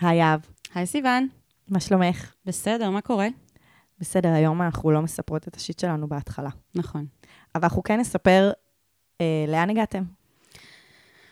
היי 0.00 0.22
אהב, 0.22 0.40
היי 0.74 0.86
סיוון. 0.86 1.28
מה 1.68 1.80
שלומך? 1.80 2.32
בסדר, 2.44 2.90
מה 2.90 3.00
קורה? 3.00 3.28
בסדר, 3.98 4.28
היום 4.28 4.62
אנחנו 4.62 4.90
לא 4.90 5.02
מספרות 5.02 5.48
את 5.48 5.56
השיט 5.56 5.78
שלנו 5.78 6.08
בהתחלה. 6.08 6.50
נכון. 6.74 7.06
אבל 7.54 7.64
אנחנו 7.64 7.82
כן 7.82 8.00
נספר 8.00 8.50
אה, 9.20 9.44
לאן 9.48 9.70
הגעתם. 9.70 10.02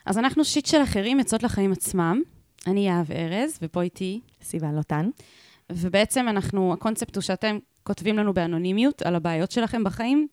אז 0.06 0.19
אנחנו 0.19 0.45
שיט 0.45 0.67
של 0.67 0.83
אחרים, 0.83 1.21
עצות 1.21 1.43
לחיים 1.43 1.72
עצמם. 1.72 2.22
אני 2.67 2.87
יהב 2.87 3.12
ארז, 3.12 3.58
ופה 3.62 3.83
איתי, 3.83 4.21
סיוון 4.42 4.74
לוטן. 4.74 5.10
ובעצם 5.72 6.29
אנחנו, 6.29 6.72
הקונספט 6.72 7.17
הוא 7.17 7.22
שאתם 7.22 7.58
כותבים 7.83 8.19
לנו 8.19 8.35
באנונימיות 8.35 9.03
על 9.03 9.15
הבעיות 9.15 9.51
שלכם 9.51 9.85
בחיים, 9.85 10.26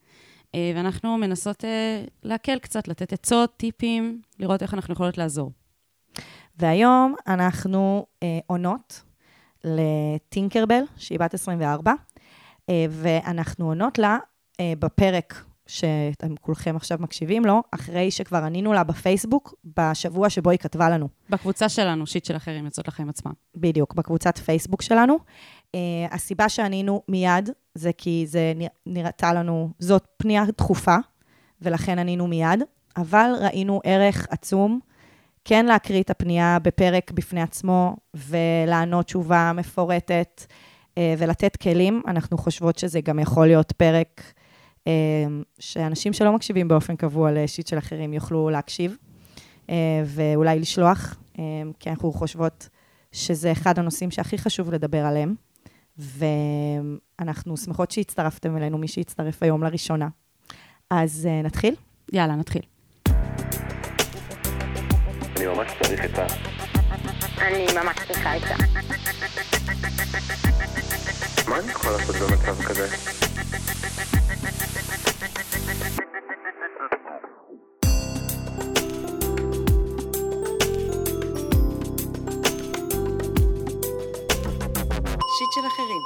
אה, 0.55 0.71
ואנחנו 0.75 1.17
מנסות 1.17 1.65
אה, 1.65 2.03
להקל 2.23 2.59
קצת, 2.59 2.87
לתת 2.87 3.13
עצות, 3.13 3.57
טיפים, 3.57 4.21
לראות 4.39 4.61
איך 4.61 4.73
אנחנו 4.73 4.93
יכולות 4.93 5.17
לעזור. 5.17 5.51
והיום 6.59 7.15
אנחנו 7.27 8.05
אה, 8.23 8.39
עונות 8.47 9.01
לטינקרבל, 9.63 10.81
שהיא 10.97 11.19
בת 11.19 11.33
24, 11.33 11.93
אה, 12.69 12.85
ואנחנו 12.89 13.67
עונות 13.67 13.97
לה 13.97 14.17
אה, 14.59 14.73
בפרק 14.79 15.43
שאתם 15.67 16.35
כולכם 16.41 16.75
עכשיו 16.75 16.97
מקשיבים 17.01 17.45
לו, 17.45 17.61
אחרי 17.71 18.11
שכבר 18.11 18.37
ענינו 18.37 18.73
לה 18.73 18.83
בפייסבוק, 18.83 19.53
בשבוע 19.77 20.29
שבו 20.29 20.49
היא 20.49 20.59
כתבה 20.59 20.89
לנו. 20.89 21.07
בקבוצה 21.29 21.69
שלנו, 21.69 22.07
שיט 22.07 22.25
של 22.25 22.35
אחרים, 22.35 22.65
עצות 22.65 22.87
לחיים 22.87 23.09
עצמם. 23.09 23.31
בדיוק, 23.55 23.93
בקבוצת 23.93 24.37
פייסבוק 24.37 24.81
שלנו. 24.81 25.17
Uh, 25.75 25.79
הסיבה 26.11 26.49
שענינו 26.49 27.01
מיד, 27.07 27.49
זה 27.75 27.91
כי 27.97 28.25
זה 28.27 28.53
נרא- 28.55 28.69
נראתה 28.85 29.33
לנו, 29.33 29.69
זאת 29.79 30.07
פנייה 30.17 30.43
דחופה, 30.57 30.95
ולכן 31.61 31.99
ענינו 31.99 32.27
מיד, 32.27 32.63
אבל 32.97 33.31
ראינו 33.41 33.81
ערך 33.83 34.27
עצום 34.29 34.79
כן 35.49 35.65
להקריא 35.65 36.01
את 36.01 36.09
הפנייה 36.09 36.57
בפרק 36.61 37.11
בפני 37.11 37.41
עצמו, 37.41 37.95
ולענות 38.13 39.05
תשובה 39.05 39.51
מפורטת, 39.55 40.45
uh, 40.47 40.99
ולתת 41.17 41.55
כלים. 41.55 42.01
אנחנו 42.07 42.37
חושבות 42.37 42.79
שזה 42.79 43.01
גם 43.01 43.19
יכול 43.19 43.47
להיות 43.47 43.71
פרק 43.71 44.33
uh, 44.79 44.89
שאנשים 45.59 46.13
שלא 46.13 46.33
מקשיבים 46.33 46.67
באופן 46.67 46.95
קבוע 46.95 47.31
לשיט 47.31 47.67
של 47.67 47.77
אחרים 47.77 48.13
יוכלו 48.13 48.49
להקשיב, 48.49 48.97
uh, 49.67 49.69
ואולי 50.05 50.59
לשלוח, 50.59 51.15
כי 51.79 51.89
אנחנו 51.89 52.11
חושבות 52.11 52.69
שזה 53.11 53.51
אחד 53.51 53.79
הנושאים 53.79 54.11
שהכי 54.11 54.37
חשוב 54.37 54.71
לדבר 54.71 55.05
עליהם. 55.05 55.35
ואנחנו 55.97 57.57
שמחות 57.57 57.91
שהצטרפתם 57.91 58.57
אלינו, 58.57 58.77
מי 58.77 58.87
שהצטרף 58.87 59.43
היום 59.43 59.63
לראשונה. 59.63 60.07
אז 60.89 61.27
נתחיל? 61.43 61.75
יאללה, 62.13 62.35
נתחיל. 62.35 62.78
אני 65.39 65.47
ממש 65.47 65.71
צריך 65.83 66.05
את 66.05 66.19
ה... 66.19 66.25
אני 67.37 67.65
ממש 67.75 67.97
צריכה 68.07 68.37
את 68.37 68.41
זה. 68.41 68.53
מה 71.47 71.59
אני 71.59 71.71
יכול 71.71 71.91
לעשות 71.91 72.15
במצב 72.15 72.63
כזה? 72.63 72.87
שיט 85.37 85.51
של 85.55 85.67
אחרים. 85.67 86.01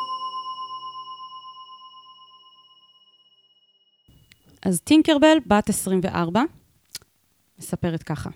אז 4.65 4.81
טינקרבל, 4.81 5.37
בת 5.47 5.69
24, 5.69 6.41
מספרת 7.59 8.03
ככה: 8.03 8.29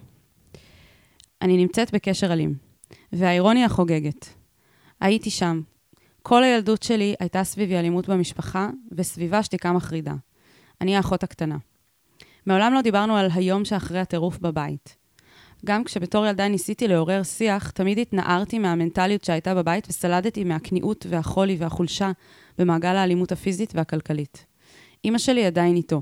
אני 1.41 1.57
נמצאת 1.57 1.93
בקשר 1.93 2.33
אלים, 2.33 2.53
והאירוניה 3.13 3.69
חוגגת. 3.69 4.30
הייתי 5.02 5.30
שם. 5.30 5.61
כל 6.21 6.44
הילדות 6.44 6.83
שלי 6.83 7.16
הייתה 7.19 7.44
סביבי 7.44 7.77
אלימות 7.77 8.09
במשפחה, 8.09 8.69
וסביבה 8.91 9.44
שתיקה 9.44 9.71
מחרידה. 9.71 10.13
אני 10.81 10.95
האחות 10.95 11.23
הקטנה. 11.23 11.57
מעולם 12.45 12.73
לא 12.73 12.81
דיברנו 12.81 13.17
על 13.17 13.29
היום 13.34 13.66
שאחרי 13.66 14.00
הטירוף 14.00 14.39
בבית. 14.39 14.95
גם 15.66 15.84
כשבתור 15.84 16.25
ילדה 16.25 16.47
ניסיתי 16.47 16.88
לעורר 16.88 17.23
שיח, 17.23 17.72
תמיד 17.72 18.00
התנערתי 18.00 18.59
מהמנטליות 18.59 19.23
שהייתה 19.23 19.56
בבית 19.56 19.88
וסלדתי 19.89 20.44
מהכניעות 20.44 21.06
והחולי 21.09 21.56
והחולשה 21.59 22.12
במעגל 22.57 22.95
האלימות 22.95 23.31
הפיזית 23.31 23.75
והכלכלית. 23.75 24.45
אימא 25.06 25.17
שלי 25.17 25.45
עדיין 25.45 25.75
איתו. 25.75 26.01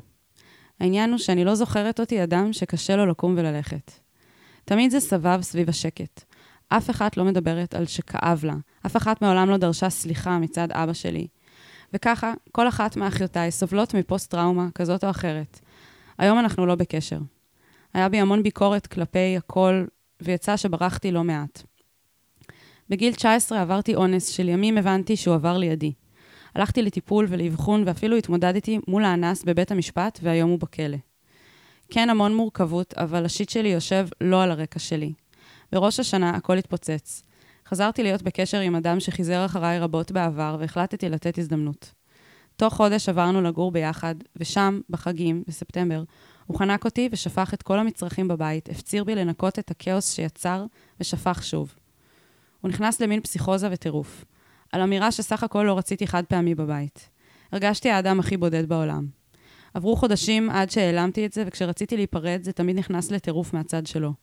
העניין 0.80 1.10
הוא 1.10 1.18
שאני 1.18 1.46
לא 1.46 1.56
זוכרת 1.56 2.00
אותי 2.00 2.24
אדם 2.24 2.54
שקשה 2.54 2.96
לו 2.96 3.06
לקום 3.06 3.34
וללכת. 3.38 4.05
תמיד 4.66 4.92
זה 4.92 5.00
סבב 5.00 5.42
סביב 5.42 5.70
השקט. 5.70 6.24
אף 6.70 6.90
אחת 6.90 7.18
לא 7.18 7.24
מדברת 7.24 7.76
על 7.76 7.86
שכאב 7.86 8.46
לה. 8.46 8.56
אף 8.86 8.98
אחת 8.98 9.22
מעולם 9.22 9.50
לא 9.50 9.58
דרשה 9.58 9.90
סליחה 9.90 10.40
מצד 10.40 10.72
אבא 10.72 10.94
שלי. 10.94 11.28
וככה, 11.94 12.34
כל 12.52 12.68
אחת 12.68 12.96
מאחיותיי 12.98 13.52
סובלות 13.52 13.94
מפוסט-טראומה 13.94 14.68
כזאת 14.76 15.04
או 15.04 15.10
אחרת. 15.10 15.60
היום 16.18 16.40
אנחנו 16.40 16.66
לא 16.66 16.76
בקשר. 16.76 17.20
היה 17.94 18.10
בי 18.10 18.20
המון 18.20 18.44
ביקורת 18.44 18.88
כלפי 18.88 19.38
הכל, 19.38 19.86
ויצא 20.22 20.58
שברחתי 20.58 21.12
לא 21.12 21.24
מעט. 21.24 21.64
בגיל 22.90 23.14
19 23.14 23.62
עברתי 23.62 23.96
אונס, 23.96 24.28
שלימים 24.28 24.78
הבנתי 24.78 25.16
שהוא 25.16 25.36
עבר 25.36 25.58
לידי. 25.58 25.94
הלכתי 26.56 26.82
לטיפול 26.82 27.26
ולאבחון, 27.30 27.84
ואפילו 27.86 28.18
התמודדתי 28.18 28.80
מול 28.88 29.04
האנס 29.06 29.44
בבית 29.44 29.72
המשפט, 29.72 30.20
והיום 30.24 30.50
הוא 30.50 30.60
בכלא. 30.60 30.98
כן, 31.90 32.10
המון 32.10 32.36
מורכבות, 32.36 32.94
אבל 32.94 33.26
השיט 33.26 33.50
שלי 33.50 33.70
יושב 33.70 34.08
לא 34.22 34.44
על 34.44 34.52
הרקע 34.52 34.80
שלי. 34.80 35.14
בראש 35.72 36.00
השנה 36.00 36.30
הכל 36.30 36.58
התפוצץ. 36.58 37.24
חזרתי 37.68 38.04
להיות 38.04 38.22
בקשר 38.22 38.60
עם 38.60 38.76
אדם 38.76 39.00
שחיזר 39.00 39.46
אחריי 39.46 39.80
רבות 39.80 40.12
בעבר, 40.12 40.58
והחלטתי 40.60 41.10
לתת 41.10 41.38
הזדמנות. 41.38 41.92
תוך 42.56 42.74
חודש 42.74 43.10
עברנו 43.10 43.42
לגור 43.42 43.72
ביחד, 43.72 44.16
ושם, 44.36 44.80
בחגים, 44.90 45.44
בספטמבר, 45.48 46.04
הוא 46.46 46.60
חנק 46.60 46.86
אותי 46.86 47.10
ושפך 47.12 47.54
את 47.54 47.64
כל 47.64 47.80
המצרכים 47.80 48.28
בבית, 48.28 48.70
הפציר 48.70 49.04
בי 49.04 49.16
לנקות 49.16 49.60
את 49.60 49.72
הכאוס 49.72 50.14
שיצר, 50.14 50.66
ושפך 51.00 51.44
שוב. 51.44 51.76
הוא 52.62 52.70
נכנס 52.70 53.02
למין 53.02 53.22
פסיכוזה 53.22 53.68
וטירוף. 53.72 54.26
על 54.72 54.82
אמירה 54.82 55.12
שסך 55.12 55.44
הכל 55.44 55.64
לא 55.64 55.78
רציתי 55.78 56.08
חד 56.08 56.24
פעמי 56.26 56.56
בבית. 56.56 57.10
הרגשתי 57.52 57.90
האדם 57.90 58.20
הכי 58.20 58.38
בודד 58.38 58.70
בעולם. 58.70 59.08
עברו 59.76 59.96
חודשים 59.96 60.50
עד 60.50 60.72
שהעלמתי 60.72 61.26
את 61.26 61.34
זה, 61.34 61.44
וכשרציתי 61.48 61.96
להיפרד, 61.96 62.40
זה 62.44 62.52
תמיד 62.52 62.80
נכנס 62.80 63.12
לטירוף 63.12 63.54
מהצד 63.54 63.88
שלו. 63.88 64.14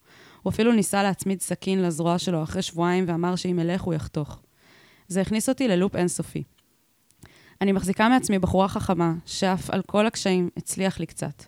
הוא 0.42 0.50
אפילו 0.50 0.72
ניסה 0.72 1.02
להצמיד 1.02 1.40
סכין 1.40 1.82
לזרוע 1.82 2.18
שלו 2.18 2.42
אחרי 2.42 2.62
שבועיים, 2.62 3.04
ואמר 3.08 3.36
שאם 3.36 3.60
אלך 3.60 3.82
הוא 3.82 3.94
יחתוך. 3.94 4.40
זה 5.08 5.20
הכניס 5.20 5.48
אותי 5.48 5.68
ללופ 5.68 5.96
אינסופי. 5.96 6.42
אני 7.60 7.72
מחזיקה 7.72 8.08
מעצמי 8.08 8.38
בחורה 8.38 8.68
חכמה, 8.68 9.14
שאף 9.26 9.70
על 9.70 9.82
כל 9.82 10.06
הקשיים 10.06 10.50
הצליח 10.56 11.00
לי 11.00 11.06
קצת. 11.06 11.44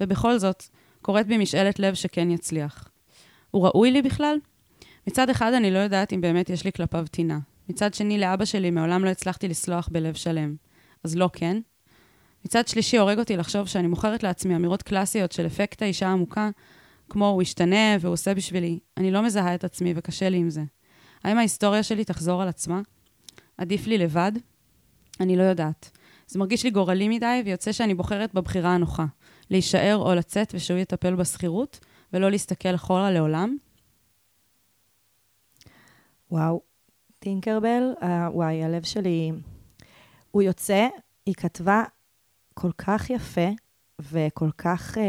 ובכל 0.00 0.38
זאת, 0.38 0.64
קורית 1.02 1.26
בי 1.26 1.38
משאלת 1.38 1.78
לב 1.78 1.94
שכן 1.94 2.30
יצליח. 2.30 2.88
הוא 3.50 3.66
ראוי 3.66 3.90
לי 3.90 4.02
בכלל? 4.02 4.38
מצד 5.06 5.30
אחד 5.30 5.52
אני 5.52 5.70
לא 5.70 5.78
יודעת 5.78 6.12
אם 6.12 6.20
באמת 6.20 6.50
יש 6.50 6.64
לי 6.64 6.72
כלפיו 6.72 7.04
טינה. 7.10 7.38
מצד 7.68 7.94
שני, 7.94 8.18
לאבא 8.18 8.44
שלי 8.44 8.70
מעולם 8.70 9.04
לא 9.04 9.10
הצלחתי 9.10 9.48
לסלוח 9.48 9.88
בלב 9.92 10.14
שלם. 10.14 10.54
אז 11.04 11.16
לא 11.16 11.30
כן. 11.32 11.56
מצד 12.46 12.68
שלישי, 12.68 12.96
הורג 12.96 13.18
אותי 13.18 13.36
לחשוב 13.36 13.66
שאני 13.66 13.86
מוכרת 13.86 14.22
לעצמי 14.22 14.56
אמירות 14.56 14.82
קלאסיות 14.82 15.32
של 15.32 15.46
אפקט 15.46 15.82
האישה 15.82 16.08
העמוקה, 16.08 16.50
כמו 17.08 17.28
הוא 17.28 17.42
ישתנה 17.42 17.96
והוא 18.00 18.12
עושה 18.12 18.34
בשבילי. 18.34 18.78
אני 18.96 19.10
לא 19.10 19.22
מזהה 19.22 19.54
את 19.54 19.64
עצמי 19.64 19.92
וקשה 19.96 20.28
לי 20.28 20.36
עם 20.36 20.50
זה. 20.50 20.62
האם 21.24 21.38
ההיסטוריה 21.38 21.82
שלי 21.82 22.04
תחזור 22.04 22.42
על 22.42 22.48
עצמה? 22.48 22.80
עדיף 23.58 23.86
לי 23.86 23.98
לבד? 23.98 24.32
אני 25.20 25.36
לא 25.36 25.42
יודעת. 25.42 25.90
זה 26.26 26.38
מרגיש 26.38 26.64
לי 26.64 26.70
גורלי 26.70 27.08
מדי, 27.08 27.42
ויוצא 27.44 27.72
שאני 27.72 27.94
בוחרת 27.94 28.34
בבחירה 28.34 28.74
הנוחה. 28.74 29.06
להישאר 29.50 29.96
או 29.96 30.14
לצאת 30.14 30.54
ושהוא 30.54 30.78
יטפל 30.78 31.14
בשכירות, 31.14 31.80
ולא 32.12 32.30
להסתכל 32.30 32.74
אחורה 32.74 33.10
לעולם. 33.10 33.56
וואו, 36.30 36.60
טינקרבל, 37.18 37.92
אה, 38.02 38.28
וואי, 38.32 38.64
הלב 38.64 38.82
שלי... 38.82 39.32
הוא 40.30 40.42
יוצא, 40.42 40.88
היא 41.26 41.34
כתבה 41.34 41.82
כל 42.60 42.70
כך 42.78 43.10
יפה 43.10 43.48
וכל 44.00 44.50
כך 44.58 44.98
אה, 44.98 45.02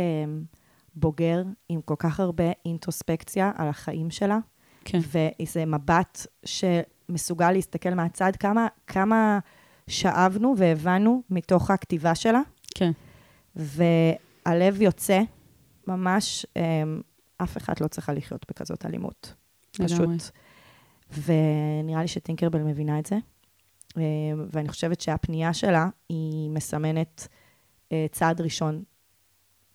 בוגר, 0.95 1.43
עם 1.69 1.81
כל 1.81 1.95
כך 1.99 2.19
הרבה 2.19 2.43
אינטרוספקציה 2.65 3.51
על 3.55 3.67
החיים 3.67 4.11
שלה, 4.11 4.37
כן. 4.85 4.99
ואיזה 5.11 5.65
מבט 5.65 6.27
שמסוגל 6.45 7.51
להסתכל 7.51 7.93
מהצד, 7.93 8.31
כמה, 8.35 8.67
כמה 8.87 9.39
שאבנו 9.87 10.53
והבנו 10.57 11.23
מתוך 11.29 11.71
הכתיבה 11.71 12.15
שלה. 12.15 12.41
כן. 12.75 12.91
והלב 13.55 14.81
יוצא, 14.81 15.21
ממש, 15.87 16.45
אמ, 16.55 17.01
אף 17.37 17.57
אחד 17.57 17.73
לא 17.81 17.87
צריכה 17.87 18.13
לחיות 18.13 18.45
בכזאת 18.49 18.85
אלימות. 18.85 19.33
לגמרי. 19.79 20.17
פשוט. 20.17 20.31
ונראה 21.23 22.01
לי 22.01 22.07
שטינקרבל 22.07 22.59
מבינה 22.61 22.99
את 22.99 23.05
זה. 23.05 23.17
אמ, 23.97 24.01
ואני 24.53 24.69
חושבת 24.69 25.01
שהפנייה 25.01 25.53
שלה, 25.53 25.89
היא 26.09 26.49
מסמנת 26.49 27.27
אה, 27.91 28.05
צעד 28.11 28.41
ראשון 28.41 28.83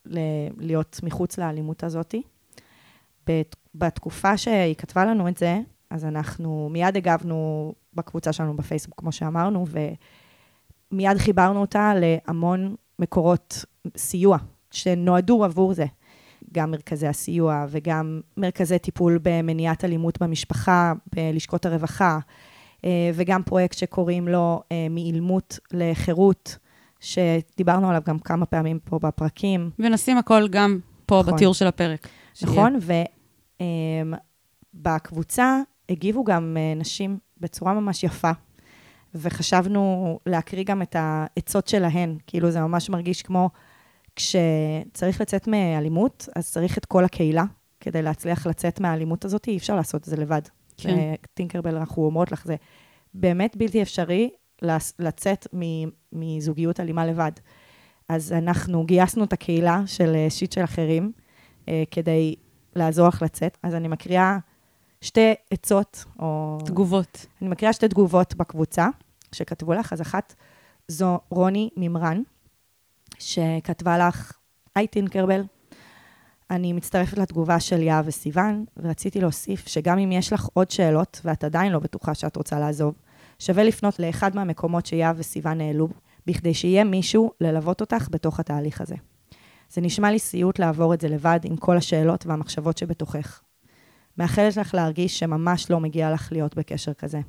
ל- 0.07 0.19
להיות 0.59 1.01
מחוץ 1.03 1.39
לאלימות 1.39 1.85
הזאתי. 1.85 2.23
בת- 3.27 3.57
בתקופה 3.75 4.37
שהיא 4.37 4.75
כתבה 4.75 5.05
לנו 5.05 5.29
את 5.29 5.37
זה, 5.37 5.61
אז 5.91 6.05
אנחנו 6.05 6.69
מיד 6.73 6.97
הגבנו 6.97 7.73
בקבוצה 7.95 8.33
שלנו 8.33 8.57
בפייסבוק, 8.57 9.01
כמו 9.01 9.13
שאמרנו, 9.13 9.65
ומיד 10.93 11.19
חיברנו 11.19 11.61
אותה 11.61 11.93
להמון 11.97 12.75
מקורות 12.99 13.65
סיוע 13.97 14.39
שנועדו 14.71 15.45
עבור 15.45 15.75
זה. 15.75 15.87
גם 16.53 16.71
מרכזי 16.71 17.07
הסיוע 17.07 17.67
וגם 17.69 18.21
מרכזי 18.37 18.79
טיפול 18.79 19.19
במניעת 19.23 19.85
אלימות 19.85 20.23
במשפחה, 20.23 20.93
בלשכות 21.15 21.67
הרווחה, 21.67 22.15
אה, 22.15 22.19
וגם 23.15 23.43
פרויקט 23.43 23.79
שקוראים 23.79 24.29
לו 24.29 24.63
אה, 24.73 24.87
מאילמות 24.91 25.59
לחירות, 25.73 26.59
שדיברנו 27.01 27.89
עליו 27.89 28.03
גם 28.07 28.19
כמה 28.19 28.47
פעמים 28.47 28.79
פה 28.85 28.99
בפרקים. 28.99 29.71
ונשים 29.79 30.19
הכל 30.19 30.49
גם 30.49 30.79
פה 31.07 31.21
נכון. 31.21 31.35
בתיאור 31.35 31.55
של 31.55 31.67
הפרק. 31.67 32.09
שיהיה. 32.35 32.53
נכון, 32.53 32.79
ובקבוצה 34.75 35.61
הגיבו 35.89 36.25
גם 36.25 36.57
אה, 36.61 36.75
נשים 36.77 37.19
בצורה 37.41 37.75
ממש 37.75 38.05
יפה, 38.05 38.31
וחשבנו 39.15 40.19
להקריא 40.27 40.65
גם 40.65 40.83
את 40.83 40.97
העצות 40.99 41.69
שלהן, 41.69 42.17
כאילו 42.27 42.51
זה 42.51 42.61
ממש 42.61 42.91
מרגיש 42.91 43.23
כמו 43.23 43.51
כשצריך 44.17 45.21
לצאת 45.21 45.49
מאלימות, 45.49 46.29
אז 46.37 46.51
צריך 46.51 46.79
את 46.79 46.85
כל 46.85 47.05
הקהילה 47.05 47.45
כדי 47.81 48.03
להצליח 48.03 48.47
לצאת 48.47 48.81
מהאלימות 48.81 49.25
הזאת, 49.25 49.49
אי 49.49 49.57
אפשר 49.57 49.77
לעשות 49.77 50.01
את 50.01 50.07
זה 50.07 50.17
לבד. 50.17 50.43
כן. 50.77 50.99
אה, 50.99 51.15
טינקרבל, 51.35 51.77
אנחנו 51.77 52.05
אומרות 52.05 52.33
לך, 52.33 52.45
זה 52.45 52.57
באמת 53.15 53.57
בלתי 53.57 53.83
אפשרי 53.83 54.31
לצאת 54.99 55.47
מזוגיות 56.13 56.81
אלימה 56.81 57.07
לבד. 57.07 57.33
אז 58.09 58.33
אנחנו 58.33 58.85
גייסנו 58.85 59.25
את 59.25 59.33
הקהילה 59.33 59.83
של 59.87 60.15
אה, 60.15 60.31
שיט 60.31 60.53
של 60.53 60.65
אחרים, 60.65 61.13
אה, 61.69 61.83
כדי 61.91 62.35
לעזור 62.77 63.09
לך 63.09 63.23
לצאת. 63.23 63.59
אז 63.63 63.75
אני 63.75 63.89
מקריאה 63.89 64.39
שתי 65.01 65.35
עצות, 65.51 66.05
או... 66.19 66.59
תגובות. 66.65 67.27
אני 67.43 67.49
מקריאה 67.49 67.73
שתי 67.73 67.89
תגובות 67.89 68.35
בקבוצה 68.35 68.89
שכתבו 69.33 69.73
לך, 69.73 69.93
אז 69.93 70.01
אחת 70.01 70.35
זו 70.89 71.21
רוני 71.31 71.71
מימרן, 71.77 72.23
שכתבה 73.19 73.99
לך, 73.99 74.33
היי 74.75 74.87
טינקרבל, 74.87 75.43
אני 76.53 76.73
מצטרפת 76.73 77.19
לתגובה 77.19 77.61
של 77.61 77.83
יהב 77.83 78.05
וסיוון, 78.09 78.65
ורציתי 78.77 79.21
להוסיף 79.21 79.69
שגם 79.69 79.99
אם 79.99 80.13
יש 80.13 80.33
לך 80.33 80.49
עוד 80.53 80.71
שאלות, 80.71 81.21
ואת 81.25 81.45
עדיין 81.45 81.73
לא 81.73 81.79
בטוחה 81.79 82.15
שאת 82.15 82.37
רוצה 82.37 82.61
לעזוב, 82.61 82.95
שווה 83.39 83.65
לפנות 83.65 83.99
לאחד 83.99 84.37
מהמקומות 84.37 84.87
שיהב 84.87 85.17
וסיוון 85.19 85.61
העלו, 85.61 85.89
בכדי 86.27 86.55
שיהיה 86.55 86.85
מישהו 86.85 87.31
ללוות 87.41 87.81
אותך 87.81 88.09
בתוך 88.11 88.41
התהליך 88.41 88.81
הזה. 88.81 88.95
זה 89.71 89.81
נשמע 89.81 90.11
לי 90.11 90.19
סיוט 90.19 90.59
לעבור 90.59 90.95
את 90.95 91.01
זה 91.01 91.09
לבד 91.09 91.41
עם 91.45 91.57
כל 91.57 91.77
השאלות 91.77 92.27
והמחשבות 92.27 92.79
שבתוכך. 92.79 93.41
מאחלת 94.19 94.57
לך 94.57 94.75
להרגיש 94.75 95.19
שממש 95.19 95.71
לא 95.71 95.81
מגיע 95.81 96.13
לך 96.13 96.33
להיות 96.33 96.57
בקשר 96.57 96.95
כזה. 96.95 97.21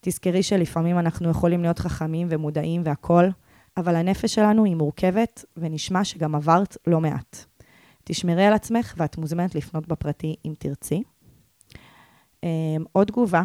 תזכרי 0.00 0.42
שלפעמים 0.42 0.98
אנחנו 0.98 1.30
יכולים 1.30 1.62
להיות 1.62 1.78
חכמים 1.78 2.26
ומודעים 2.30 2.82
והכול, 2.84 3.30
אבל 3.76 3.96
הנפש 3.96 4.34
שלנו 4.34 4.64
היא 4.64 4.76
מורכבת, 4.76 5.44
ונשמע 5.56 6.04
שגם 6.04 6.34
עברת 6.34 6.76
לא 6.86 7.00
מעט. 7.00 7.49
תשמרי 8.10 8.44
על 8.44 8.52
עצמך, 8.52 8.94
ואת 8.96 9.18
מוזמנת 9.18 9.54
לפנות 9.54 9.88
בפרטי 9.88 10.36
אם 10.44 10.54
תרצי. 10.58 11.02
Um, 11.72 12.46
עוד 12.92 13.06
תגובה 13.06 13.42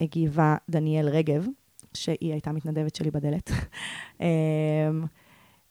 הגיבה 0.00 0.56
דניאל 0.70 1.08
רגב, 1.08 1.46
שהיא 1.94 2.32
הייתה 2.32 2.52
מתנדבת 2.52 2.94
שלי 2.94 3.10
בדלת. 3.10 3.50
um, 4.18 4.22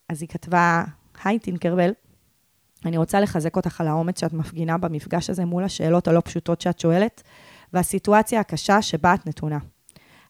אז 0.10 0.22
היא 0.22 0.30
כתבה, 0.30 0.84
היי 1.24 1.40
טינקרבל, 1.40 1.92
אני 2.86 2.98
רוצה 2.98 3.20
לחזק 3.20 3.56
אותך 3.56 3.82
על 3.82 3.88
האומץ 3.88 4.20
שאת 4.20 4.34
מפגינה 4.34 4.78
במפגש 4.78 5.30
הזה 5.30 5.46
מול 5.46 5.64
השאלות 5.64 6.08
הלא 6.08 6.22
פשוטות 6.26 6.62
שאת 6.62 6.80
שואלת, 6.80 7.24
והסיטואציה 7.74 8.40
הקשה 8.40 8.82
שבה 8.82 9.14
את 9.14 9.28
נתונה. 9.28 9.60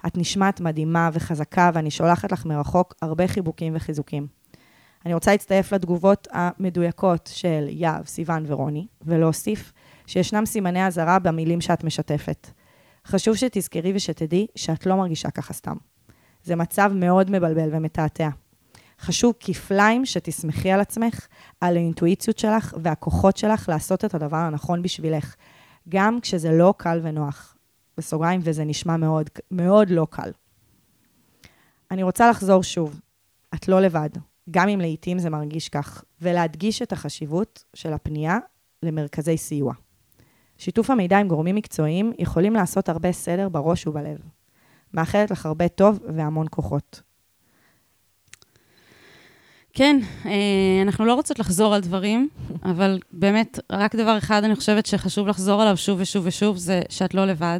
את 0.08 0.18
נשמעת 0.18 0.62
מדהימה 0.62 1.10
וחזקה, 1.14 1.72
ואני 1.74 1.92
שולחת 1.92 2.32
לך 2.32 2.46
מרחוק 2.46 2.94
הרבה 3.02 3.28
חיבוקים 3.28 3.76
וחיזוקים. 3.76 4.28
אני 5.06 5.14
רוצה 5.14 5.32
להצטרף 5.32 5.74
לתגובות 5.74 6.28
המדויקות 6.32 7.30
של 7.34 7.66
יהב, 7.70 8.06
סיוון 8.06 8.44
ורוני, 8.48 8.88
ולהוסיף 9.02 9.74
שישנם 10.08 10.46
סימני 10.46 10.88
אזהרה 10.88 11.20
במילים 11.20 11.62
שאת 11.62 11.84
משתפת. 11.84 12.48
חשוב 13.08 13.36
שתזכרי 13.36 13.92
ושתדעי 13.96 14.48
שאת 14.56 14.86
לא 14.86 14.96
מרגישה 14.96 15.32
ככה 15.32 15.54
סתם. 15.54 15.76
זה 16.44 16.56
מצב 16.56 16.92
מאוד 16.96 17.32
מבלבל 17.32 17.70
ומתעתע. 17.72 18.30
חשוב 19.00 19.34
כפליים 19.40 20.06
שתסמכי 20.06 20.72
על 20.72 20.80
עצמך, 20.80 21.28
על 21.62 21.78
האינטואיציות 21.78 22.40
שלך 22.40 22.74
והכוחות 22.84 23.38
שלך 23.38 23.70
לעשות 23.70 24.06
את 24.06 24.14
הדבר 24.14 24.38
הנכון 24.38 24.82
בשבילך, 24.82 25.36
גם 25.90 26.20
כשזה 26.22 26.52
לא 26.52 26.74
קל 26.78 27.00
ונוח. 27.04 27.56
בסוגריים, 27.98 28.42
וזה 28.44 28.64
נשמע 28.64 28.98
מאוד, 28.98 29.30
מאוד 29.52 29.90
לא 29.90 30.08
קל. 30.10 30.32
אני 31.92 32.04
רוצה 32.04 32.30
לחזור 32.30 32.64
שוב, 32.64 33.00
את 33.54 33.68
לא 33.68 33.82
לבד, 33.82 34.10
גם 34.52 34.70
אם 34.70 34.80
לעיתים 34.80 35.20
זה 35.20 35.30
מרגיש 35.30 35.70
כך, 35.70 36.04
ולהדגיש 36.22 36.82
את 36.82 36.92
החשיבות 36.92 37.64
של 37.74 37.94
הפנייה 37.94 38.38
למרכזי 38.84 39.38
סיוע. 39.38 39.74
שיתוף 40.58 40.90
המידע 40.90 41.18
עם 41.18 41.28
גורמים 41.28 41.56
מקצועיים 41.56 42.14
יכולים 42.20 42.54
לעשות 42.54 42.90
הרבה 42.90 43.12
סדר 43.12 43.50
בראש 43.50 43.88
ובלב. 43.88 44.18
מאחלת 44.94 45.32
לך 45.32 45.46
הרבה 45.46 45.68
טוב 45.68 46.00
והמון 46.16 46.46
כוחות. 46.50 47.02
כן, 49.74 50.00
אה, 50.26 50.32
אנחנו 50.82 51.06
לא 51.06 51.14
רוצות 51.14 51.40
לחזור 51.40 51.76
על 51.76 51.82
דברים, 51.82 52.30
אבל 52.72 53.00
באמת, 53.12 53.60
רק 53.72 53.96
דבר 53.96 54.18
אחד 54.18 54.44
אני 54.44 54.56
חושבת 54.56 54.86
שחשוב 54.86 55.28
לחזור 55.28 55.62
עליו 55.62 55.78
שוב 55.78 56.00
ושוב 56.02 56.26
ושוב, 56.26 56.58
זה 56.58 56.82
שאת 56.90 57.14
לא 57.14 57.26
לבד. 57.26 57.60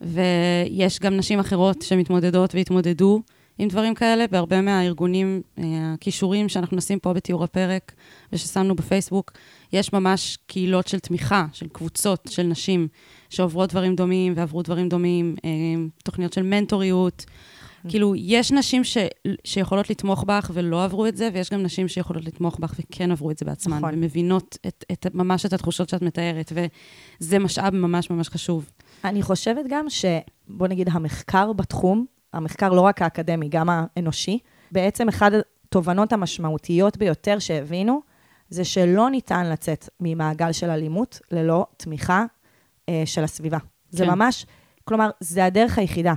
ויש 0.00 1.00
גם 1.00 1.16
נשים 1.16 1.38
אחרות 1.38 1.82
שמתמודדות 1.82 2.54
והתמודדו 2.54 3.22
עם 3.58 3.68
דברים 3.68 3.94
כאלה, 3.94 4.26
בהרבה 4.26 4.60
מהארגונים, 4.60 5.42
אה, 5.58 5.64
הכישורים 5.94 6.48
שאנחנו 6.48 6.76
נשים 6.76 6.98
פה 6.98 7.12
בתיאור 7.12 7.44
הפרק 7.44 7.92
וששמנו 8.32 8.76
בפייסבוק, 8.76 9.32
יש 9.72 9.92
ממש 9.92 10.38
קהילות 10.46 10.88
של 10.88 10.98
תמיכה, 10.98 11.46
של 11.52 11.68
קבוצות 11.68 12.28
של 12.30 12.42
נשים 12.42 12.88
שעוברות 13.30 13.70
דברים 13.70 13.96
דומים 13.96 14.32
ועברו 14.36 14.62
דברים 14.62 14.88
דומים, 14.88 15.36
אה, 15.44 15.50
תוכניות 16.04 16.32
של 16.32 16.42
מנטוריות. 16.42 17.24
כאילו, 17.88 18.14
יש 18.16 18.52
נשים 18.52 18.84
ש, 18.84 18.98
שיכולות 19.44 19.90
לתמוך 19.90 20.24
בך 20.24 20.50
ולא 20.54 20.84
עברו 20.84 21.06
את 21.06 21.16
זה, 21.16 21.28
ויש 21.32 21.50
גם 21.50 21.62
נשים 21.62 21.88
שיכולות 21.88 22.24
לתמוך 22.24 22.58
בך 22.58 22.74
וכן 22.78 23.10
עברו 23.10 23.30
את 23.30 23.38
זה 23.38 23.44
בעצמן, 23.44 23.78
נכון. 23.78 23.94
ומבינות 23.94 24.58
את, 24.66 24.84
את, 24.92 25.06
ממש 25.14 25.46
את 25.46 25.52
התחושות 25.52 25.88
שאת 25.88 26.02
מתארת, 26.02 26.52
וזה 27.20 27.38
משאב 27.38 27.74
ממש 27.74 28.10
ממש 28.10 28.28
חשוב. 28.28 28.70
אני 29.04 29.22
חושבת 29.22 29.64
גם 29.68 29.90
ש... 29.90 30.04
בוא 30.48 30.68
נגיד, 30.68 30.88
המחקר 30.92 31.52
בתחום, 31.52 32.06
המחקר 32.32 32.68
לא 32.68 32.80
רק 32.80 33.02
האקדמי, 33.02 33.48
גם 33.48 33.68
האנושי, 33.70 34.38
בעצם 34.72 35.08
אחת 35.08 35.32
התובנות 35.68 36.12
המשמעותיות 36.12 36.96
ביותר 36.96 37.38
שהבינו, 37.38 38.00
זה 38.50 38.64
שלא 38.64 39.10
ניתן 39.10 39.46
לצאת 39.46 39.88
ממעגל 40.00 40.52
של 40.52 40.70
אלימות 40.70 41.20
ללא 41.30 41.66
תמיכה 41.76 42.24
אה, 42.88 43.02
של 43.06 43.24
הסביבה. 43.24 43.58
זה 43.90 44.04
כן. 44.04 44.10
ממש, 44.10 44.46
כלומר, 44.84 45.10
זה 45.20 45.44
הדרך 45.44 45.78
היחידה. 45.78 46.14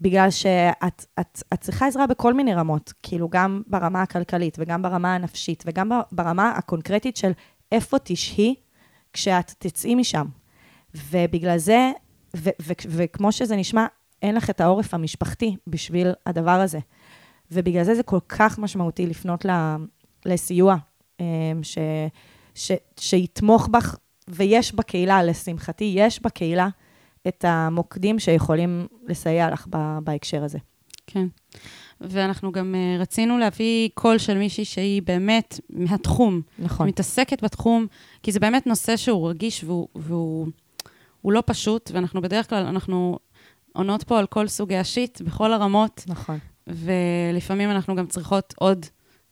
בגלל 0.00 0.30
שאת 0.30 1.06
את, 1.20 1.42
את 1.54 1.60
צריכה 1.60 1.86
עזרה 1.86 2.06
בכל 2.06 2.34
מיני 2.34 2.54
רמות, 2.54 2.92
כאילו 3.02 3.28
גם 3.28 3.62
ברמה 3.66 4.02
הכלכלית 4.02 4.56
וגם 4.58 4.82
ברמה 4.82 5.14
הנפשית 5.14 5.64
וגם 5.66 5.90
ברמה 6.12 6.50
הקונקרטית 6.50 7.16
של 7.16 7.32
איפה 7.72 7.98
תשהי 7.98 8.54
כשאת 9.12 9.54
תצאי 9.58 9.94
משם. 9.94 10.26
ובגלל 10.94 11.58
זה, 11.58 11.92
ו- 12.36 12.50
ו- 12.62 12.72
וכמו 12.88 13.32
שזה 13.32 13.56
נשמע, 13.56 13.86
אין 14.22 14.34
לך 14.34 14.50
את 14.50 14.60
העורף 14.60 14.94
המשפחתי 14.94 15.56
בשביל 15.66 16.12
הדבר 16.26 16.50
הזה. 16.50 16.78
ובגלל 17.52 17.84
זה 17.84 17.94
זה 17.94 18.02
כל 18.02 18.18
כך 18.28 18.58
משמעותי 18.58 19.06
לפנות 19.06 19.44
ל- 19.44 19.76
לסיוע 20.26 20.76
אה, 21.20 21.24
ש- 21.62 21.78
ש- 22.54 22.72
שיתמוך 23.00 23.68
בך, 23.68 23.96
ויש 24.28 24.74
בקהילה, 24.74 25.22
לשמחתי, 25.22 25.92
יש 25.96 26.22
בקהילה 26.22 26.68
את 27.28 27.44
המוקדים 27.48 28.18
שיכולים 28.18 28.86
לסייע 29.06 29.50
לך 29.50 29.66
בהקשר 30.04 30.44
הזה. 30.44 30.58
כן. 31.06 31.26
ואנחנו 32.00 32.52
גם 32.52 32.74
uh, 32.74 33.00
רצינו 33.00 33.38
להביא 33.38 33.88
קול 33.94 34.18
של 34.18 34.38
מישהי 34.38 34.64
שהיא 34.64 35.02
באמת 35.02 35.60
מהתחום, 35.70 36.40
נכון. 36.58 36.88
מתעסקת 36.88 37.44
בתחום, 37.44 37.86
כי 38.22 38.32
זה 38.32 38.40
באמת 38.40 38.66
נושא 38.66 38.96
שהוא 38.96 39.28
רגיש 39.28 39.64
והוא, 39.64 39.88
והוא 39.94 40.46
הוא 41.20 41.32
לא 41.32 41.42
פשוט, 41.46 41.90
ואנחנו 41.94 42.22
בדרך 42.22 42.48
כלל, 42.50 42.66
אנחנו 42.66 43.18
עונות 43.72 44.02
פה 44.02 44.18
על 44.18 44.26
כל 44.26 44.48
סוגי 44.48 44.76
השיט, 44.76 45.20
בכל 45.20 45.52
הרמות, 45.52 46.04
נכון. 46.06 46.38
ולפעמים 46.66 47.70
אנחנו 47.70 47.96
גם 47.96 48.06
צריכות 48.06 48.54
עוד 48.58 48.86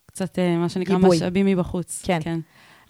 קצת, 0.07 0.39
uh, 0.39 0.59
מה 0.59 0.69
שנקרא, 0.69 0.97
גיבוי. 0.97 1.17
משאבים 1.17 1.47
מבחוץ. 1.47 2.03
כן. 2.05 2.19
כן. 2.23 2.41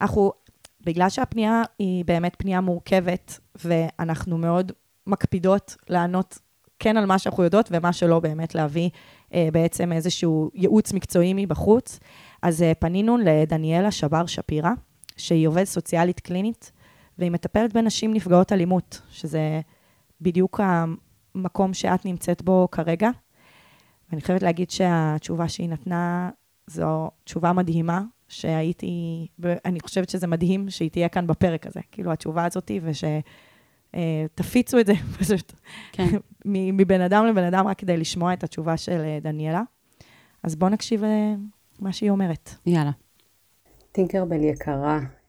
אנחנו, 0.01 0.33
בגלל 0.81 1.09
שהפנייה 1.09 1.63
היא 1.79 2.05
באמת 2.05 2.37
פנייה 2.39 2.61
מורכבת, 2.61 3.41
ואנחנו 3.65 4.39
מאוד 4.39 4.73
מקפידות 5.07 5.77
לענות 5.89 6.39
כן 6.79 6.97
על 6.97 7.07
מה 7.07 7.19
שאנחנו 7.19 7.45
יודעות, 7.45 7.69
ומה 7.73 7.93
שלא 7.93 8.21
באמת 8.21 8.55
להביא 8.55 8.91
אה, 9.35 9.49
בעצם 9.53 9.93
איזשהו 9.93 10.51
ייעוץ 10.55 10.93
מקצועי 10.93 11.33
מבחוץ, 11.35 11.99
אז 12.43 12.63
אה, 12.63 12.73
פנינו 12.75 13.17
לדניאלה 13.19 13.91
שבר 13.91 14.27
שפירא, 14.27 14.71
שהיא 15.17 15.49
עובדת 15.49 15.67
סוציאלית 15.67 16.21
קלינית, 16.21 16.73
והיא 17.19 17.31
מטפלת 17.31 17.73
בנשים 17.73 18.15
נפגעות 18.15 18.53
אלימות, 18.53 19.01
שזה 19.11 19.61
בדיוק 20.21 20.61
המקום 21.35 21.75
שאת 21.75 22.05
נמצאת 22.05 22.43
בו 22.43 22.69
כרגע. 22.73 23.11
ואני 24.11 24.21
חייבת 24.21 24.43
להגיד 24.43 24.71
שהתשובה 24.71 25.49
שהיא 25.49 25.69
נתנה 25.69 26.31
זו 26.67 27.11
תשובה 27.25 27.53
מדהימה, 27.53 28.03
שהייתי, 28.29 29.27
אני 29.65 29.81
חושבת 29.81 30.09
שזה 30.09 30.27
מדהים 30.27 30.71
שהיא 30.71 30.91
תהיה 30.91 31.09
כאן 31.09 31.27
בפרק 31.27 31.67
הזה, 31.67 31.81
כאילו 31.93 32.13
התשובה 32.13 32.45
הזאת, 32.45 32.71
ושתפיצו 33.93 34.81
את 34.81 34.87
זה 34.87 34.93
פשוט, 35.19 35.53
כן. 35.93 36.09
מבן 36.45 37.01
אדם 37.01 37.27
לבן 37.27 37.45
אדם, 37.45 37.67
רק 37.67 37.79
כדי 37.79 37.97
לשמוע 37.97 38.33
את 38.33 38.45
התשובה 38.45 38.77
של 38.77 39.01
אה, 39.01 39.19
דניאלה. 39.23 39.63
אז 40.43 40.57
בואו 40.57 40.71
נקשיב 40.71 41.05
למה 41.05 41.87
אה, 41.87 41.93
שהיא 41.93 42.11
אומרת. 42.11 42.51
יאללה. 42.67 42.91
טינקרבל 43.93 44.45
יקרה, 44.45 44.99
אה, 44.99 45.20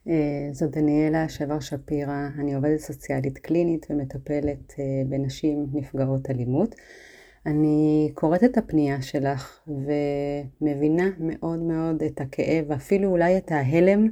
זו 0.52 0.66
דניאלה 0.70 1.28
שבר 1.28 1.60
שפירא, 1.60 2.28
אני 2.38 2.54
עובדת 2.54 2.78
סוציאלית 2.78 3.38
קלינית 3.38 3.86
ומטפלת 3.90 4.74
בנשים 5.08 5.66
נפגעות 5.72 6.30
אלימות. 6.30 6.74
אני 7.46 8.10
קוראת 8.14 8.44
את 8.44 8.58
הפנייה 8.58 9.02
שלך 9.02 9.60
ומבינה 10.60 11.10
מאוד 11.18 11.58
מאוד 11.58 12.02
את 12.02 12.20
הכאב, 12.20 12.64
ואפילו 12.68 13.08
אולי 13.08 13.36
את 13.36 13.52
ההלם 13.52 14.08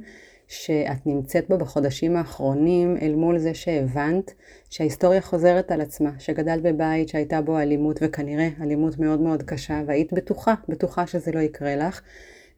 שאת 0.47 1.07
נמצאת 1.07 1.49
בו 1.49 1.57
בחודשים 1.57 2.17
האחרונים, 2.17 2.97
אל 3.01 3.15
מול 3.15 3.37
זה 3.37 3.53
שהבנת 3.53 4.33
שההיסטוריה 4.69 5.21
חוזרת 5.21 5.71
על 5.71 5.81
עצמה, 5.81 6.11
שגדלת 6.19 6.61
בבית 6.61 7.09
שהייתה 7.09 7.41
בו 7.41 7.59
אלימות, 7.59 7.99
וכנראה 8.01 8.49
אלימות 8.61 8.99
מאוד 8.99 9.21
מאוד 9.21 9.43
קשה, 9.43 9.81
והיית 9.85 10.13
בטוחה, 10.13 10.53
בטוחה 10.69 11.07
שזה 11.07 11.31
לא 11.31 11.39
יקרה 11.39 11.75
לך, 11.75 12.01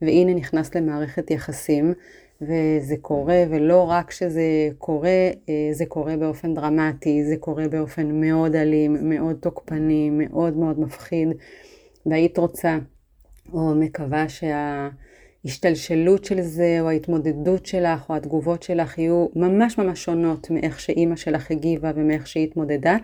והנה 0.02 0.34
נכנסת 0.34 0.76
למערכת 0.76 1.32
יחסים 1.32 1.94
וזה 2.48 2.96
קורה, 3.02 3.44
ולא 3.50 3.90
רק 3.90 4.12
שזה 4.12 4.70
קורה, 4.78 5.30
אה, 5.50 5.70
זה 5.72 5.86
קורה 5.86 6.18
באופן 6.18 6.54
דרמטי, 6.54 7.24
זה 7.24 7.36
קורה 7.40 7.68
באופן 7.68 8.22
מאוד 8.22 8.56
אלים, 8.56 9.10
מאוד 9.10 9.36
תוקפני, 9.42 10.10
מאוד 10.10 10.58
מאוד 10.58 10.80
מפחיד, 10.80 11.28
והיית 12.06 12.38
רוצה, 12.38 12.78
או 13.54 13.76
מקווה 13.76 14.26
שההשתלשלות 14.30 16.26
של 16.26 16.42
זה, 16.42 16.78
או 16.82 16.90
ההתמודדות 16.90 17.66
שלך, 17.66 18.10
או 18.10 18.16
התגובות 18.16 18.64
שלך 18.64 18.98
יהיו 18.98 19.28
ממש 19.36 19.78
ממש 19.78 20.04
שונות 20.04 20.52
מאיך 20.52 20.80
שאימא 20.80 21.16
שלך 21.16 21.52
הגיבה 21.52 21.92
ומאיך 21.96 22.28
שהיא 22.28 22.44
התמודדה, 22.48 22.98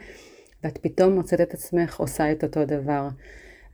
ואת 0.63 0.77
פתאום 0.77 1.13
מוצאת 1.13 1.41
את 1.41 1.53
עצמך 1.53 1.99
עושה 1.99 2.31
את 2.31 2.43
אותו 2.43 2.65
דבר. 2.65 3.07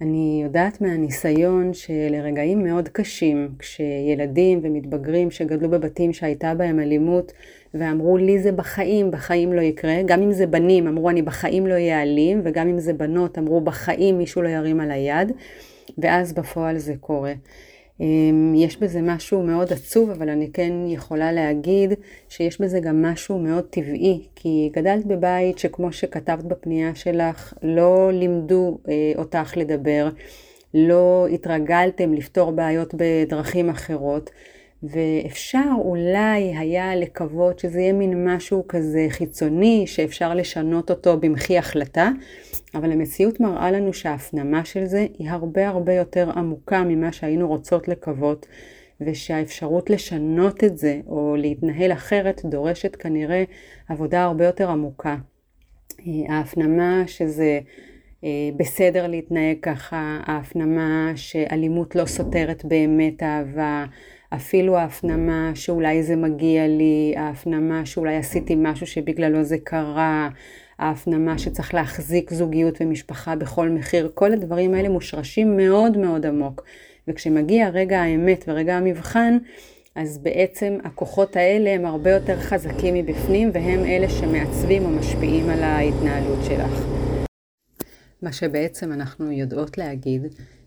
אני 0.02 0.42
יודעת 0.44 0.82
מהניסיון 0.82 1.74
שלרגעים 1.74 2.64
מאוד 2.64 2.90
קשים, 2.90 3.50
כשילדים 3.60 4.60
ומתבגרים 4.64 5.32
שגדלו 5.32 5.70
בבתים 5.70 6.14
שהייתה 6.14 6.54
בהם 6.54 6.80
אלימות, 6.80 7.32
ואמרו 7.74 8.18
לי 8.18 8.40
זה 8.40 8.52
בחיים, 8.52 9.12
בחיים 9.12 9.54
לא 9.54 9.62
יקרה, 9.62 9.94
גם 10.06 10.22
אם 10.22 10.32
זה 10.32 10.48
בנים 10.48 10.88
אמרו 10.88 11.10
אני 11.10 11.22
בחיים 11.22 11.68
לא 11.68 11.74
אהיה 11.74 12.02
אלים, 12.02 12.42
וגם 12.44 12.68
אם 12.68 12.80
זה 12.80 12.94
בנות 12.94 13.38
אמרו 13.38 13.62
בחיים 13.62 14.18
מישהו 14.18 14.42
לא 14.42 14.50
ירים 14.50 14.80
על 14.80 14.92
היד, 14.92 15.32
ואז 15.98 16.34
בפועל 16.34 16.78
זה 16.78 16.94
קורה. 17.00 17.34
אמ, 18.00 18.54
יש 18.56 18.78
בזה 18.78 19.02
משהו 19.02 19.44
מאוד 19.44 19.74
עצוב, 19.74 20.10
אבל 20.10 20.30
אני 20.30 20.50
כן 20.54 20.72
יכולה 20.88 21.32
להגיד 21.32 21.94
שיש 22.30 22.62
בזה 22.62 22.80
גם 22.80 23.02
משהו 23.02 23.40
מאוד 23.40 23.64
טבעי, 23.64 24.28
כי 24.36 24.70
גדלת 24.74 25.06
בבית 25.06 25.60
שכמו 25.60 25.92
שכתבת 25.92 26.44
בפנייה 26.44 26.96
שלך, 26.96 27.54
לא 27.64 28.12
לימדו 28.12 28.78
אה, 28.90 28.94
אותך 29.18 29.58
לדבר, 29.58 30.10
לא 30.74 31.28
התרגלתם 31.28 32.14
לפתור 32.14 32.52
בעיות 32.52 32.94
בדרכים 32.98 33.70
אחרות. 33.70 34.30
ואפשר 34.90 35.70
אולי 35.78 36.58
היה 36.58 36.96
לקוות 36.96 37.60
שזה 37.60 37.80
יהיה 37.80 37.94
מין 37.94 38.28
משהו 38.28 38.64
כזה 38.68 39.08
חיצוני, 39.10 39.84
שאפשר 39.88 40.34
לשנות 40.34 40.90
אותו 40.90 41.18
במחי 41.20 41.58
החלטה, 41.58 42.12
אבל 42.76 42.92
המציאות 42.92 43.40
מראה 43.40 43.72
לנו 43.72 43.94
שההפנמה 43.94 44.66
של 44.66 44.86
זה 44.86 45.08
היא 45.20 45.30
הרבה 45.30 45.68
הרבה 45.68 45.94
יותר 45.94 46.30
עמוקה 46.36 46.84
ממה 46.84 47.12
שהיינו 47.12 47.48
רוצות 47.48 47.88
לקוות, 47.88 48.46
ושהאפשרות 49.02 49.90
לשנות 49.90 50.64
את 50.64 50.78
זה 50.78 51.00
או 51.08 51.36
להתנהל 51.38 51.92
אחרת 51.92 52.42
דורשת 52.46 52.96
כנראה 52.96 53.44
עבודה 53.90 54.24
הרבה 54.24 54.46
יותר 54.46 54.70
עמוקה. 54.70 55.16
ההפנמה 56.30 57.04
שזה 57.08 57.60
אה, 58.24 58.30
בסדר 58.58 59.08
להתנהג 59.08 59.58
ככה, 59.62 60.20
ההפנמה 60.26 61.12
שאלימות 61.16 61.96
לא 61.96 62.06
סותרת 62.06 62.66
באמת 62.66 63.24
אהבה, 63.24 63.86
אפילו 64.36 64.78
ההפנמה 64.78 65.52
שאולי 65.56 66.04
זה 66.04 66.16
מגיע 66.16 66.68
לי, 66.68 67.14
ההפנמה 67.18 67.86
שאולי 67.86 68.16
עשיתי 68.16 68.56
משהו 68.58 68.88
שבגללו 68.88 69.44
זה 69.44 69.58
קרה, 69.64 70.30
ההפנמה 70.80 71.38
שצריך 71.38 71.74
להחזיק 71.74 72.34
זוגיות 72.34 72.78
ומשפחה 72.82 73.36
בכל 73.36 73.70
מחיר, 73.70 74.12
כל 74.14 74.34
הדברים 74.34 74.74
האלה 74.74 74.90
מושרשים 74.90 75.58
מאוד 75.58 75.98
מאוד 75.98 76.26
עמוק. 76.26 76.64
וכשמגיע 77.08 77.70
רגע 77.70 78.02
האמת 78.02 78.46
ורגע 78.48 78.78
המבחן, 78.78 79.38
אז 79.96 80.18
בעצם 80.18 80.78
הכוחות 80.84 81.36
האלה 81.36 81.70
הם 81.70 81.86
הרבה 81.86 82.12
יותר 82.12 82.40
חזקים 82.40 82.94
מבפנים, 82.94 83.52
והם 83.54 83.86
אלה 83.86 84.10
שמעצבים 84.10 84.86
או 84.86 84.90
משפיעים 84.90 85.50
על 85.50 85.64
ההתנהלות 85.64 86.40
שלך. 86.44 86.86
מה 88.22 88.32
שבעצם 88.32 88.92
אנחנו 88.92 89.32
יודעות 89.32 89.78
להגיד, 89.78 90.22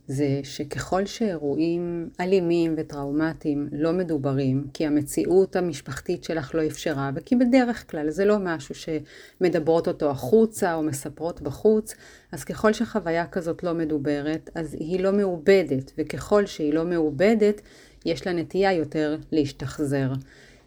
זה 0.08 0.40
שככל 0.42 1.06
שאירועים 1.06 2.08
אלימים 2.20 2.74
וטראומטיים 2.76 3.68
לא 3.72 3.92
מדוברים, 3.92 4.66
כי 4.74 4.86
המציאות 4.86 5.56
המשפחתית 5.56 6.24
שלך 6.24 6.54
לא 6.54 6.66
אפשרה, 6.66 7.10
וכי 7.14 7.36
בדרך 7.36 7.90
כלל 7.90 8.10
זה 8.10 8.24
לא 8.24 8.36
משהו 8.40 8.74
שמדברות 8.74 9.88
אותו 9.88 10.10
החוצה 10.10 10.74
או 10.74 10.82
מספרות 10.82 11.40
בחוץ, 11.40 11.94
אז 12.32 12.44
ככל 12.44 12.72
שחוויה 12.72 13.26
כזאת 13.26 13.62
לא 13.62 13.74
מדוברת, 13.74 14.50
אז 14.54 14.74
היא 14.74 15.00
לא 15.00 15.12
מעובדת, 15.12 15.92
וככל 15.98 16.46
שהיא 16.46 16.74
לא 16.74 16.84
מעובדת, 16.84 17.60
יש 18.04 18.26
לה 18.26 18.32
נטייה 18.32 18.72
יותר 18.72 19.16
להשתחזר. 19.32 20.12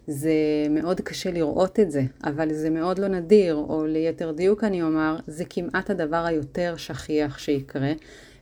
זה 0.07 0.33
מאוד 0.69 1.01
קשה 1.01 1.31
לראות 1.31 1.79
את 1.79 1.91
זה, 1.91 2.03
אבל 2.23 2.53
זה 2.53 2.69
מאוד 2.69 2.99
לא 2.99 3.07
נדיר, 3.07 3.55
או 3.55 3.85
ליתר 3.85 4.31
דיוק 4.31 4.63
אני 4.63 4.81
אומר, 4.81 5.17
זה 5.27 5.43
כמעט 5.49 5.89
הדבר 5.89 6.25
היותר 6.25 6.75
שכיח 6.77 7.37
שיקרה. 7.37 7.91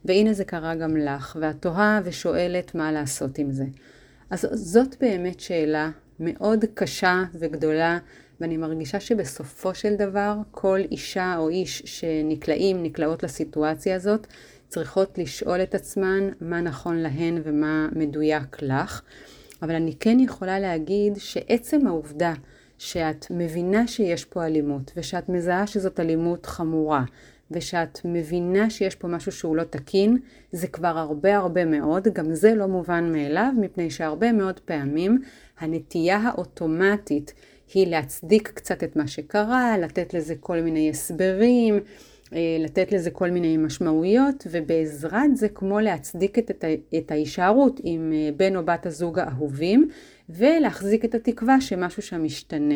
והנה 0.05 0.33
זה 0.33 0.43
קרה 0.45 0.75
גם 0.75 0.97
לך, 0.97 1.37
ואת 1.41 1.55
תוהה 1.59 2.01
ושואלת 2.03 2.75
מה 2.75 2.91
לעשות 2.91 3.37
עם 3.37 3.51
זה. 3.51 3.65
אז 4.29 4.47
זאת 4.53 4.95
באמת 5.01 5.39
שאלה 5.39 5.91
מאוד 6.19 6.65
קשה 6.73 7.23
וגדולה, 7.33 7.97
ואני 8.41 8.57
מרגישה 8.57 8.99
שבסופו 8.99 9.75
של 9.75 9.95
דבר 9.95 10.35
כל 10.51 10.79
אישה 10.91 11.35
או 11.37 11.49
איש 11.49 11.81
שנקלעים, 11.85 12.83
נקלעות 12.83 13.23
לסיטואציה 13.23 13.95
הזאת, 13.95 14.27
צריכות 14.67 15.17
לשאול 15.17 15.63
את 15.63 15.75
עצמן 15.75 16.29
מה 16.41 16.61
נכון 16.61 16.95
להן 16.95 17.41
ומה 17.43 17.89
מדויק 17.95 18.61
לך. 18.61 19.01
אבל 19.61 19.75
אני 19.75 19.93
כן 19.99 20.19
יכולה 20.19 20.59
להגיד 20.59 21.13
שעצם 21.17 21.87
העובדה 21.87 22.33
שאת 22.77 23.25
מבינה 23.29 23.87
שיש 23.87 24.25
פה 24.25 24.45
אלימות, 24.45 24.91
ושאת 24.97 25.29
מזהה 25.29 25.67
שזאת 25.67 25.99
אלימות 25.99 26.45
חמורה, 26.45 27.03
ושאת 27.51 27.99
מבינה 28.05 28.69
שיש 28.69 28.95
פה 28.95 29.07
משהו 29.07 29.31
שהוא 29.31 29.55
לא 29.55 29.63
תקין, 29.63 30.17
זה 30.51 30.67
כבר 30.67 30.97
הרבה 30.97 31.37
הרבה 31.37 31.65
מאוד, 31.65 32.07
גם 32.13 32.33
זה 32.33 32.55
לא 32.55 32.67
מובן 32.67 33.11
מאליו, 33.11 33.51
מפני 33.57 33.91
שהרבה 33.91 34.31
מאוד 34.31 34.59
פעמים 34.59 35.21
הנטייה 35.59 36.17
האוטומטית 36.17 37.33
היא 37.73 37.87
להצדיק 37.87 38.51
קצת 38.53 38.83
את 38.83 38.95
מה 38.95 39.07
שקרה, 39.07 39.77
לתת 39.77 40.13
לזה 40.13 40.35
כל 40.39 40.61
מיני 40.61 40.89
הסברים, 40.89 41.79
אה, 42.33 42.57
לתת 42.59 42.91
לזה 42.91 43.11
כל 43.11 43.29
מיני 43.29 43.57
משמעויות, 43.57 44.47
ובעזרת 44.51 45.37
זה 45.37 45.49
כמו 45.49 45.79
להצדיק 45.79 46.39
את, 46.39 46.65
את 46.97 47.11
ההישארות 47.11 47.79
עם 47.83 48.13
אה, 48.13 48.29
בן 48.37 48.55
או 48.55 48.65
בת 48.65 48.85
הזוג 48.85 49.19
האהובים, 49.19 49.89
ולהחזיק 50.29 51.05
את 51.05 51.15
התקווה 51.15 51.61
שמשהו 51.61 52.01
שם 52.01 52.25
ישתנה. 52.25 52.75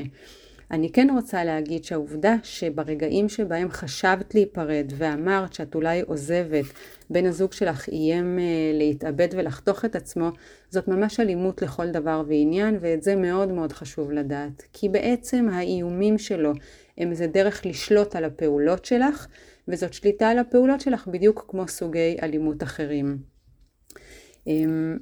אני 0.74 0.92
כן 0.92 1.08
רוצה 1.14 1.44
להגיד 1.44 1.84
שהעובדה 1.84 2.36
שברגעים 2.44 3.30
שבהם 3.30 3.72
חשבת 3.72 4.36
להיפרד 4.36 4.94
ואמרת 4.98 5.54
שאת 5.54 5.76
אולי 5.76 6.02
עוזבת, 6.02 6.66
בן 7.10 7.26
הזוג 7.26 7.54
שלך 7.54 7.90
איים 7.90 8.40
אה, 8.40 8.44
להתאבד 8.74 9.28
ולחתוך 9.32 9.86
את 9.86 9.96
עצמו, 9.96 10.30
זאת 10.70 10.88
ממש 10.88 11.20
אלימות 11.20 11.62
לכל 11.62 11.92
דבר 11.92 12.24
ועניין, 12.28 12.78
ואת 12.82 13.04
זה 13.04 13.16
מאוד 13.16 13.52
מאוד 13.52 13.72
חשוב 13.74 14.12
לדעת. 14.12 14.64
כי 14.74 14.90
בעצם 14.90 15.48
האיומים 15.52 16.18
שלו 16.18 16.52
הם 16.98 17.12
איזה 17.12 17.28
דרך 17.28 17.66
לשלוט 17.66 18.16
על 18.16 18.24
הפעולות 18.26 18.86
שלך, 18.86 19.28
וזאת 19.68 19.94
שליטה 19.94 20.30
על 20.30 20.40
הפעולות 20.40 20.82
שלך 20.82 21.08
בדיוק 21.08 21.46
כמו 21.48 21.68
סוגי 21.68 22.18
אלימות 22.24 22.64
אחרים. 22.64 23.33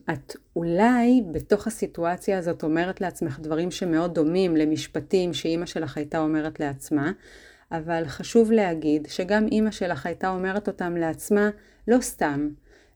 את 0.09 0.35
אולי 0.55 1.23
בתוך 1.31 1.67
הסיטואציה 1.67 2.37
הזאת 2.37 2.63
אומרת 2.63 3.01
לעצמך 3.01 3.39
דברים 3.39 3.71
שמאוד 3.71 4.13
דומים 4.15 4.55
למשפטים 4.55 5.33
שאימא 5.33 5.65
שלך 5.65 5.97
הייתה 5.97 6.19
אומרת 6.19 6.59
לעצמה, 6.59 7.11
אבל 7.71 8.03
חשוב 8.07 8.51
להגיד 8.51 9.07
שגם 9.09 9.47
אימא 9.47 9.71
שלך 9.71 10.05
הייתה 10.05 10.29
אומרת 10.29 10.67
אותם 10.67 10.95
לעצמה 10.97 11.49
לא 11.87 12.01
סתם, 12.01 12.49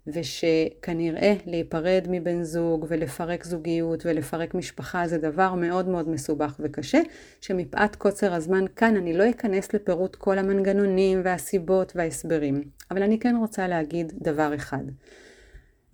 ושכנראה 0.08 1.34
להיפרד 1.46 2.06
מבן 2.10 2.44
זוג 2.44 2.86
ולפרק 2.90 3.44
זוגיות 3.44 4.06
ולפרק 4.06 4.54
משפחה 4.54 5.08
זה 5.08 5.18
דבר 5.18 5.54
מאוד 5.54 5.88
מאוד 5.88 6.10
מסובך 6.10 6.56
וקשה, 6.60 7.00
שמפאת 7.42 7.96
קוצר 7.96 8.34
הזמן 8.34 8.66
כאן 8.76 8.96
אני 8.96 9.18
לא 9.18 9.30
אכנס 9.30 9.74
לפירוט 9.74 10.16
כל 10.16 10.38
המנגנונים 10.38 11.22
והסיבות 11.24 11.92
וההסברים, 11.96 12.64
אבל 12.92 13.04
אני 13.04 13.20
כן 13.20 13.36
רוצה 13.36 13.68
להגיד 13.68 14.14
דבר 14.22 14.56
אחד. 14.56 14.84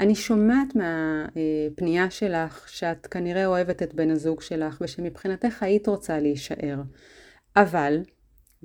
אני 0.02 0.16
שומעת 0.16 0.76
מהפנייה 0.76 2.12
שלך 2.12 2.70
שאת 2.70 3.08
כנראה 3.08 3.46
אוהבת 3.46 3.84
את 3.84 3.94
בן 3.94 4.10
הזוג 4.10 4.42
שלך 4.42 4.78
ושמבחינתך 4.82 5.64
היית 5.64 5.88
רוצה 5.88 6.20
להישאר, 6.20 6.82
אבל 7.56 8.00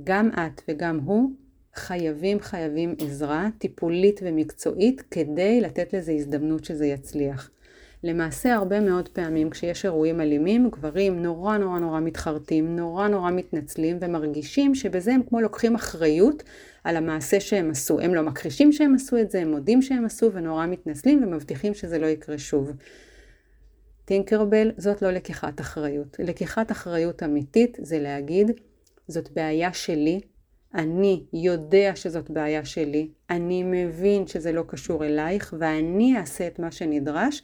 גם 0.04 0.30
את 0.30 0.62
וגם 0.68 0.98
הוא 0.98 1.30
חייבים 1.74 2.40
חייבים 2.40 2.94
עזרה 3.00 3.48
טיפולית 3.58 4.20
ומקצועית 4.24 5.02
כדי 5.10 5.60
לתת 5.60 5.92
לזה 5.92 6.12
הזדמנות 6.12 6.64
שזה 6.64 6.86
יצליח. 6.86 7.50
למעשה 8.02 8.54
הרבה 8.54 8.80
מאוד 8.80 9.08
פעמים 9.08 9.50
כשיש 9.50 9.84
אירועים 9.84 10.20
אלימים, 10.20 10.70
גברים 10.70 11.22
נורא 11.22 11.56
נורא 11.56 11.78
נורא 11.78 12.00
מתחרטים, 12.00 12.76
נורא 12.76 13.08
נורא 13.08 13.30
מתנצלים 13.30 13.98
ומרגישים 14.00 14.74
שבזה 14.74 15.14
הם 15.14 15.20
כמו 15.28 15.40
לוקחים 15.40 15.74
אחריות 15.74 16.42
על 16.84 16.96
המעשה 16.96 17.40
שהם 17.40 17.70
עשו. 17.70 18.00
הם 18.00 18.14
לא 18.14 18.22
מכחישים 18.22 18.72
שהם 18.72 18.94
עשו 18.94 19.18
את 19.18 19.30
זה, 19.30 19.40
הם 19.40 19.50
מודים 19.50 19.82
שהם 19.82 20.04
עשו 20.04 20.32
ונורא 20.32 20.66
מתנצלים 20.66 21.24
ומבטיחים 21.24 21.74
שזה 21.74 21.98
לא 21.98 22.06
יקרה 22.06 22.38
שוב. 22.38 22.72
טינקרבל 24.04 24.72
זאת 24.76 25.02
לא 25.02 25.10
לקיחת 25.10 25.60
אחריות. 25.60 26.16
לקיחת 26.18 26.70
אחריות 26.72 27.22
אמיתית 27.22 27.78
זה 27.80 27.98
להגיד, 27.98 28.50
זאת 29.08 29.30
בעיה 29.32 29.72
שלי, 29.72 30.20
אני 30.74 31.24
יודע 31.32 31.96
שזאת 31.96 32.30
בעיה 32.30 32.64
שלי, 32.64 33.08
אני 33.30 33.62
מבין 33.62 34.26
שזה 34.26 34.52
לא 34.52 34.64
קשור 34.66 35.04
אלייך 35.04 35.54
ואני 35.58 36.18
אעשה 36.18 36.46
את 36.46 36.58
מה 36.58 36.70
שנדרש 36.70 37.42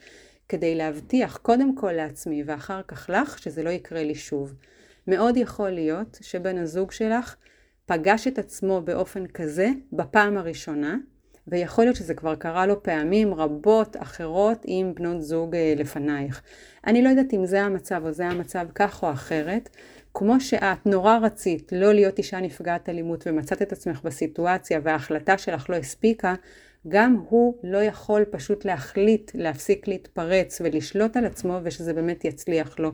כדי 0.53 0.75
להבטיח 0.75 1.37
קודם 1.37 1.77
כל 1.77 1.93
לעצמי 1.93 2.43
ואחר 2.47 2.81
כך 2.89 3.11
לך 3.13 3.39
שזה 3.39 3.63
לא 3.63 3.71
יקרה 3.71 4.05
לי 4.05 4.15
שוב. 4.15 4.55
מאוד 5.07 5.37
יכול 5.37 5.71
להיות 5.71 6.19
שבן 6.21 6.59
הזוג 6.59 6.93
שלך 6.93 7.37
פגש 7.87 8.27
את 8.27 8.39
עצמו 8.39 8.81
באופן 8.81 9.27
כזה 9.27 9.69
בפעם 9.93 10.37
הראשונה, 10.37 10.97
ויכול 11.49 11.85
להיות 11.85 11.97
שזה 11.97 12.15
כבר 12.15 12.35
קרה 12.35 12.67
לו 12.67 12.83
פעמים 12.83 13.35
רבות 13.35 13.97
אחרות 14.01 14.63
עם 14.65 14.95
בנות 14.95 15.23
זוג 15.23 15.55
אה, 15.55 15.75
לפנייך. 15.77 16.43
אני 16.87 17.03
לא 17.03 17.09
יודעת 17.09 17.35
אם 17.35 17.47
זה 17.47 17.63
המצב 17.63 18.03
או 18.05 18.13
זה 18.13 18.27
המצב 18.27 18.67
כך 18.75 19.03
או 19.03 19.13
אחרת, 19.13 19.69
כמו 20.15 20.41
שאת 20.41 20.87
נורא 20.87 21.19
רצית 21.19 21.73
לא 21.73 21.93
להיות 21.93 22.19
אישה 22.19 22.41
נפגעת 22.41 22.89
אלימות 22.89 23.27
ומצאת 23.27 23.63
את 23.63 23.73
עצמך 23.73 24.01
בסיטואציה 24.05 24.81
וההחלטה 24.83 25.39
שלך 25.39 25.71
לא 25.71 25.77
הספיקה, 25.77 26.35
גם 26.89 27.23
הוא 27.29 27.55
לא 27.63 27.79
יכול 27.79 28.25
פשוט 28.25 28.65
להחליט 28.65 29.31
להפסיק 29.35 29.89
להתפרץ 29.89 30.61
ולשלוט 30.65 31.17
על 31.17 31.25
עצמו 31.25 31.59
ושזה 31.63 31.93
באמת 31.95 32.25
יצליח 32.25 32.79
לו. 32.79 32.93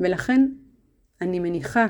ולכן 0.00 0.48
אני 1.20 1.38
מניחה 1.38 1.86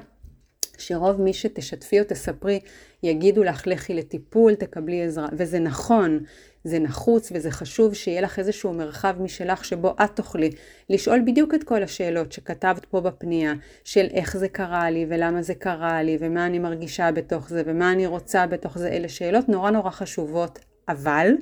שרוב 0.79 1.21
מי 1.21 1.33
שתשתפי 1.33 2.01
או 2.01 2.05
תספרי 2.09 2.61
יגידו 3.03 3.45
לך 3.45 3.67
לכי 3.67 3.95
לטיפול, 3.95 4.55
תקבלי 4.55 5.03
עזרה, 5.05 5.29
וזה 5.33 5.59
נכון, 5.59 6.21
זה 6.65 6.79
נחוץ 6.79 7.33
וזה 7.35 7.51
חשוב 7.51 7.95
שיהיה 7.95 8.21
לך 8.21 8.39
איזשהו 8.39 8.73
מרחב 8.73 9.17
משלך 9.21 9.65
שבו 9.65 9.95
את 10.05 10.17
תוכלי 10.17 10.51
לשאול 10.91 11.21
בדיוק 11.27 11.55
את 11.55 11.65
כל 11.65 11.83
השאלות 11.83 12.33
שכתבת 12.33 12.85
פה 12.85 13.01
בפנייה, 13.01 13.53
של 13.85 14.07
איך 14.11 14.37
זה 14.37 14.49
קרה 14.49 14.91
לי 14.91 15.07
ולמה 15.09 15.43
זה 15.43 15.55
קרה 15.55 16.03
לי 16.03 16.17
ומה 16.21 16.47
אני 16.47 16.59
מרגישה 16.59 17.13
בתוך 17.13 17.49
זה 17.49 17.63
ומה 17.67 17.93
אני 17.93 18.07
רוצה 18.07 18.47
בתוך 18.47 18.79
זה, 18.79 18.89
אלה 18.89 19.09
שאלות 19.09 19.49
נורא 19.49 19.71
נורא 19.71 19.91
חשובות, 19.91 20.59
אבל 20.89 21.33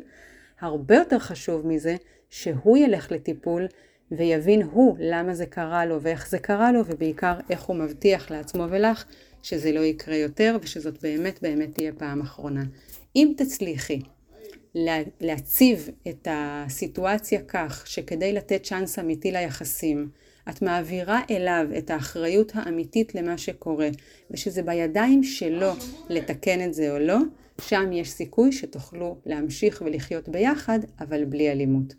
הרבה 0.60 0.94
יותר 0.94 1.18
חשוב 1.18 1.66
מזה 1.66 1.96
שהוא 2.30 2.76
ילך 2.76 3.12
לטיפול 3.12 3.66
ויבין 4.10 4.62
הוא 4.62 4.96
למה 5.00 5.34
זה 5.34 5.46
קרה 5.46 5.86
לו 5.86 6.02
ואיך 6.02 6.28
זה 6.28 6.38
קרה 6.38 6.72
לו 6.72 6.80
ובעיקר 6.86 7.34
איך 7.50 7.62
הוא 7.62 7.76
מבטיח 7.76 8.30
לעצמו 8.30 8.66
ולך 8.70 9.04
שזה 9.42 9.72
לא 9.72 9.80
יקרה 9.80 10.16
יותר 10.16 10.56
ושזאת 10.62 11.02
באמת 11.02 11.42
באמת 11.42 11.74
תהיה 11.74 11.92
פעם 11.92 12.20
אחרונה. 12.20 12.62
אם 13.16 13.32
תצליחי 13.36 14.00
להציב 15.20 15.88
את 16.08 16.28
הסיטואציה 16.30 17.40
כך 17.48 17.86
שכדי 17.86 18.32
לתת 18.32 18.62
צ'אנס 18.62 18.98
אמיתי 18.98 19.32
ליחסים, 19.32 20.08
את 20.50 20.62
מעבירה 20.62 21.20
אליו 21.30 21.66
את 21.78 21.90
האחריות 21.90 22.52
האמיתית 22.54 23.14
למה 23.14 23.38
שקורה, 23.38 23.88
ושזה 24.30 24.62
בידיים 24.62 25.22
שלו 25.22 25.72
לתקן 26.08 26.64
את 26.64 26.74
זה 26.74 26.92
או 26.92 26.98
לא, 26.98 27.18
שם 27.60 27.92
יש 27.92 28.10
סיכוי 28.10 28.52
שתוכלו 28.52 29.20
להמשיך 29.26 29.82
ולחיות 29.86 30.28
ביחד, 30.28 30.78
אבל 31.00 31.24
בלי 31.24 31.52
אלימות. 31.52 31.94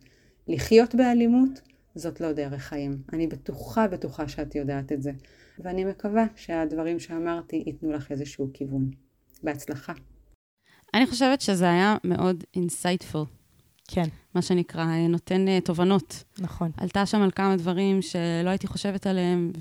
לחיות 0.47 0.95
באלימות 0.95 1.61
זאת 1.95 2.21
לא 2.21 2.31
דרך 2.31 2.61
חיים. 2.61 2.97
אני 3.13 3.27
בטוחה, 3.27 3.87
בטוחה 3.87 4.27
שאת 4.27 4.55
יודעת 4.55 4.91
את 4.91 5.03
זה. 5.03 5.11
ואני 5.59 5.85
מקווה 5.85 6.25
שהדברים 6.35 6.99
שאמרתי 6.99 7.63
ייתנו 7.65 7.91
לך 7.91 8.11
איזשהו 8.11 8.49
כיוון. 8.53 8.91
בהצלחה. 9.43 9.93
אני 10.93 11.07
חושבת 11.07 11.41
שזה 11.41 11.69
היה 11.69 11.95
מאוד 12.03 12.43
insightful. 12.55 13.25
כן. 13.87 14.09
מה 14.35 14.41
שנקרא, 14.41 14.85
נותן 15.09 15.45
אה, 15.47 15.65
תובנות. 15.65 16.23
נכון. 16.39 16.71
עלתה 16.77 17.05
שם 17.05 17.21
על 17.21 17.31
כמה 17.31 17.55
דברים 17.55 18.01
שלא 18.01 18.49
הייתי 18.49 18.67
חושבת 18.67 19.07
עליהם, 19.07 19.51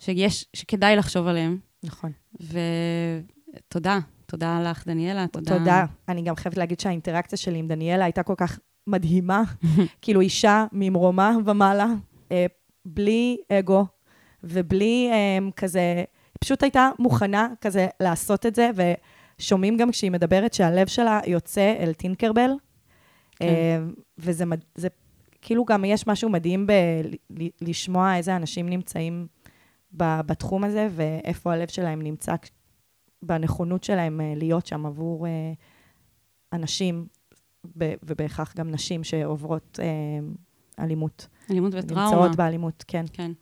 ושיש, 0.00 0.46
שכדאי 0.56 0.96
לחשוב 0.96 1.26
עליהם. 1.26 1.58
נכון. 1.82 2.12
ותודה, 2.40 3.98
תודה 4.30 4.60
לך, 4.60 4.86
דניאלה, 4.86 5.26
תודה. 5.26 5.58
תודה. 5.58 5.84
אני 6.08 6.22
גם 6.22 6.36
חייבת 6.36 6.56
להגיד 6.58 6.80
שהאינטראקציה 6.80 7.38
שלי 7.38 7.58
עם 7.58 7.68
דניאלה 7.68 8.04
הייתה 8.04 8.22
כל 8.22 8.34
כך 8.36 8.58
מדהימה. 8.86 9.42
כאילו, 10.02 10.20
אישה 10.20 10.66
ממרומה 10.72 11.36
ומעלה, 11.44 11.86
אה, 12.32 12.46
בלי 12.84 13.36
אגו 13.52 13.86
ובלי 14.44 15.08
אה, 15.12 15.50
כזה, 15.56 16.04
פשוט 16.40 16.62
הייתה 16.62 16.90
מוכנה 16.98 17.48
כזה 17.60 17.86
לעשות 18.00 18.46
את 18.46 18.54
זה, 18.54 18.70
ושומעים 19.38 19.76
גם 19.76 19.90
כשהיא 19.90 20.10
מדברת 20.10 20.54
שהלב 20.54 20.86
שלה 20.86 21.20
יוצא 21.26 21.74
אל 21.80 21.92
טינקרבל. 21.92 22.50
כן. 23.36 23.46
אה, 23.46 23.78
וזה 24.18 24.44
זה, 24.74 24.88
כאילו 25.42 25.64
גם 25.64 25.84
יש 25.84 26.06
משהו 26.06 26.28
מדהים 26.28 26.66
בלשמוע 27.60 28.16
איזה 28.16 28.36
אנשים 28.36 28.68
נמצאים 28.68 29.26
בתחום 29.92 30.64
הזה, 30.64 30.88
ואיפה 30.90 31.52
הלב 31.52 31.68
שלהם 31.68 32.02
נמצא 32.02 32.36
בנכונות 33.22 33.84
שלהם 33.84 34.20
אה, 34.20 34.32
להיות 34.36 34.66
שם 34.66 34.86
עבור 34.86 35.26
אה, 35.26 35.52
אנשים, 36.52 37.06
ובהכרח 37.76 38.54
גם 38.56 38.70
נשים 38.70 39.04
שעוברות 39.04 39.78
אלימות. 40.78 41.26
אלימות 41.50 41.72
וטראומה. 41.74 42.04
נמצאות 42.04 42.36
באלימות, 42.36 42.84
כן. 42.88 43.04
כן. 43.12 43.32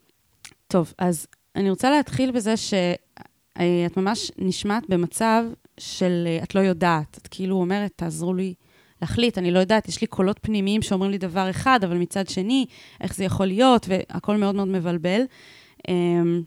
טוב, 0.67 0.95
אז 0.99 1.27
אני 1.57 1.71
רוצה 1.71 1.91
להתחיל 1.91 2.31
בזה 2.31 2.57
שאת 2.57 3.97
ממש 3.97 4.33
נשמעת 4.39 4.85
במצב 4.89 5.45
של 5.81 6.29
את 6.43 6.55
לא 6.55 6.61
יודעת. 6.61 7.19
את 7.19 7.27
כאילו 7.27 7.57
אומרת, 7.57 7.93
תעזרו 7.97 8.35
לי 8.35 8.55
להחליט, 9.03 9.39
אני 9.39 9.51
לא 9.51 9.59
יודעת, 9.59 9.89
יש 9.89 10.01
לי 10.01 10.07
קולות 10.07 10.39
פנימיים 10.43 10.83
שאומרים 10.83 11.11
לי 11.11 11.19
דבר 11.19 11.51
אחד, 11.51 11.81
אבל 11.85 11.97
מצד 11.97 12.29
שני, 12.29 12.67
איך 13.01 13.15
זה 13.15 13.25
יכול 13.25 13.47
להיות, 13.47 13.87
והכל 13.89 14.37
מאוד 14.37 14.55
מאוד 14.55 14.69
מבלבל. 14.69 15.21
אמ, 15.89 16.43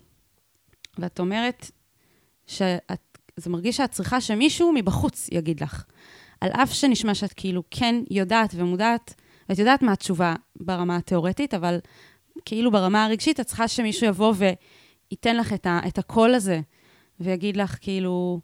ואת 0.99 1.19
אומרת 1.19 1.71
שזה 3.41 3.49
מרגיש 3.49 3.77
שאת 3.77 3.91
צריכה 3.91 4.21
שמישהו 4.21 4.71
מבחוץ 4.75 5.27
יגיד 5.31 5.63
לך. 5.63 5.83
על 6.41 6.49
אף 6.51 6.73
שנשמע 6.73 7.13
שאת 7.13 7.33
כאילו 7.33 7.63
כן 7.71 7.95
יודעת 8.09 8.53
ומודעת, 8.55 9.13
ואת 9.49 9.59
יודעת 9.59 9.81
מה 9.81 9.91
התשובה 9.91 10.35
ברמה 10.55 10.95
התיאורטית, 10.95 11.53
אבל 11.53 11.79
כאילו 12.45 12.71
ברמה 12.71 13.05
הרגשית, 13.05 13.39
את 13.39 13.45
צריכה 13.45 13.67
שמישהו 13.67 14.07
יבוא 14.07 14.33
וייתן 14.37 15.37
לך 15.37 15.53
את, 15.53 15.65
ה, 15.65 15.79
את 15.87 15.97
הקול 15.97 16.33
הזה, 16.33 16.61
ויגיד 17.19 17.57
לך 17.57 17.77
כאילו, 17.81 18.39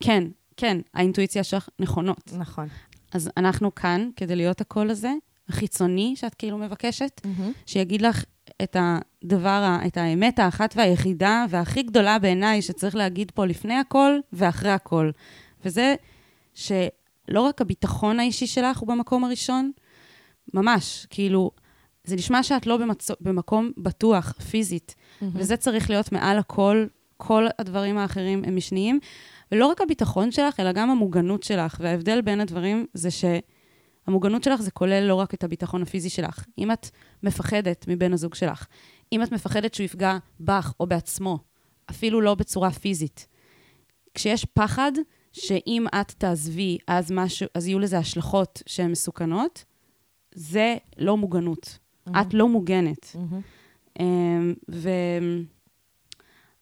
כן, 0.00 0.24
כן, 0.56 0.78
האינטואיציה 0.94 1.44
שלך 1.44 1.68
נכונות. 1.78 2.32
נכון. 2.38 2.68
אז 3.12 3.30
אנחנו 3.36 3.74
כאן 3.74 4.08
כדי 4.16 4.36
להיות 4.36 4.60
הקול 4.60 4.90
הזה, 4.90 5.12
החיצוני 5.48 6.14
שאת 6.16 6.34
כאילו 6.34 6.58
מבקשת, 6.58 7.20
mm-hmm. 7.24 7.42
שיגיד 7.66 8.02
לך 8.02 8.24
את 8.62 8.76
הדבר, 8.80 9.76
את 9.86 9.96
האמת 9.96 10.38
האחת 10.38 10.74
והיחידה 10.76 11.44
והכי 11.48 11.82
גדולה 11.82 12.18
בעיניי 12.18 12.62
שצריך 12.62 12.94
להגיד 12.94 13.30
פה 13.30 13.46
לפני 13.46 13.74
הכל 13.74 14.18
ואחרי 14.32 14.70
הכל. 14.70 15.10
וזה 15.64 15.94
שלא 16.54 17.40
רק 17.40 17.60
הביטחון 17.60 18.20
האישי 18.20 18.46
שלך 18.46 18.78
הוא 18.78 18.88
במקום 18.88 19.24
הראשון, 19.24 19.70
ממש, 20.54 21.06
כאילו, 21.10 21.50
זה 22.04 22.16
נשמע 22.16 22.42
שאת 22.42 22.66
לא 22.66 22.76
במצ... 22.76 23.10
במקום 23.20 23.72
בטוח, 23.78 24.32
פיזית, 24.50 24.94
mm-hmm. 24.96 25.24
וזה 25.34 25.56
צריך 25.56 25.90
להיות 25.90 26.12
מעל 26.12 26.38
הכל, 26.38 26.86
כל 27.16 27.46
הדברים 27.58 27.98
האחרים 27.98 28.44
הם 28.46 28.56
משניים. 28.56 29.00
ולא 29.52 29.66
רק 29.66 29.80
הביטחון 29.80 30.32
שלך, 30.32 30.60
אלא 30.60 30.72
גם 30.72 30.90
המוגנות 30.90 31.42
שלך. 31.42 31.76
וההבדל 31.80 32.20
בין 32.20 32.40
הדברים 32.40 32.86
זה 32.94 33.10
שהמוגנות 34.04 34.44
שלך 34.44 34.60
זה 34.60 34.70
כולל 34.70 35.04
לא 35.04 35.14
רק 35.14 35.34
את 35.34 35.44
הביטחון 35.44 35.82
הפיזי 35.82 36.10
שלך. 36.10 36.44
אם 36.58 36.72
את 36.72 36.90
מפחדת 37.22 37.84
מבן 37.88 38.12
הזוג 38.12 38.34
שלך, 38.34 38.66
אם 39.12 39.22
את 39.22 39.32
מפחדת 39.32 39.74
שהוא 39.74 39.84
יפגע 39.84 40.18
בך 40.40 40.72
או 40.80 40.86
בעצמו, 40.86 41.38
אפילו 41.90 42.20
לא 42.20 42.34
בצורה 42.34 42.70
פיזית, 42.70 43.26
כשיש 44.14 44.44
פחד 44.44 44.92
שאם 45.32 45.86
את 46.00 46.10
תעזבי, 46.10 46.78
אז, 46.86 47.12
משהו, 47.12 47.46
אז 47.54 47.66
יהיו 47.66 47.78
לזה 47.78 47.98
השלכות 47.98 48.62
שהן 48.66 48.90
מסוכנות, 48.90 49.64
זה 50.34 50.76
לא 50.98 51.16
מוגנות. 51.16 51.78
את 52.20 52.34
לא 52.34 52.48
מוגנת. 52.48 53.14
מהמם. 53.14 53.40
אמ, 54.00 54.54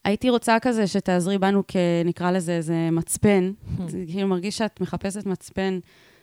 והייתי 0.05 0.31
רוצה 0.31 0.59
כזה 0.63 0.87
שתעזרי 0.87 1.39
בנו, 1.39 1.63
כ... 1.69 1.77
נקרא 2.05 2.31
לזה 2.31 2.53
איזה 2.53 2.89
מצפן. 2.93 3.53
זה 3.89 4.05
כאילו 4.09 4.29
מרגיש 4.29 4.59
שאת 4.59 4.81
מחפשת 4.81 5.27
מצפן, 5.27 5.79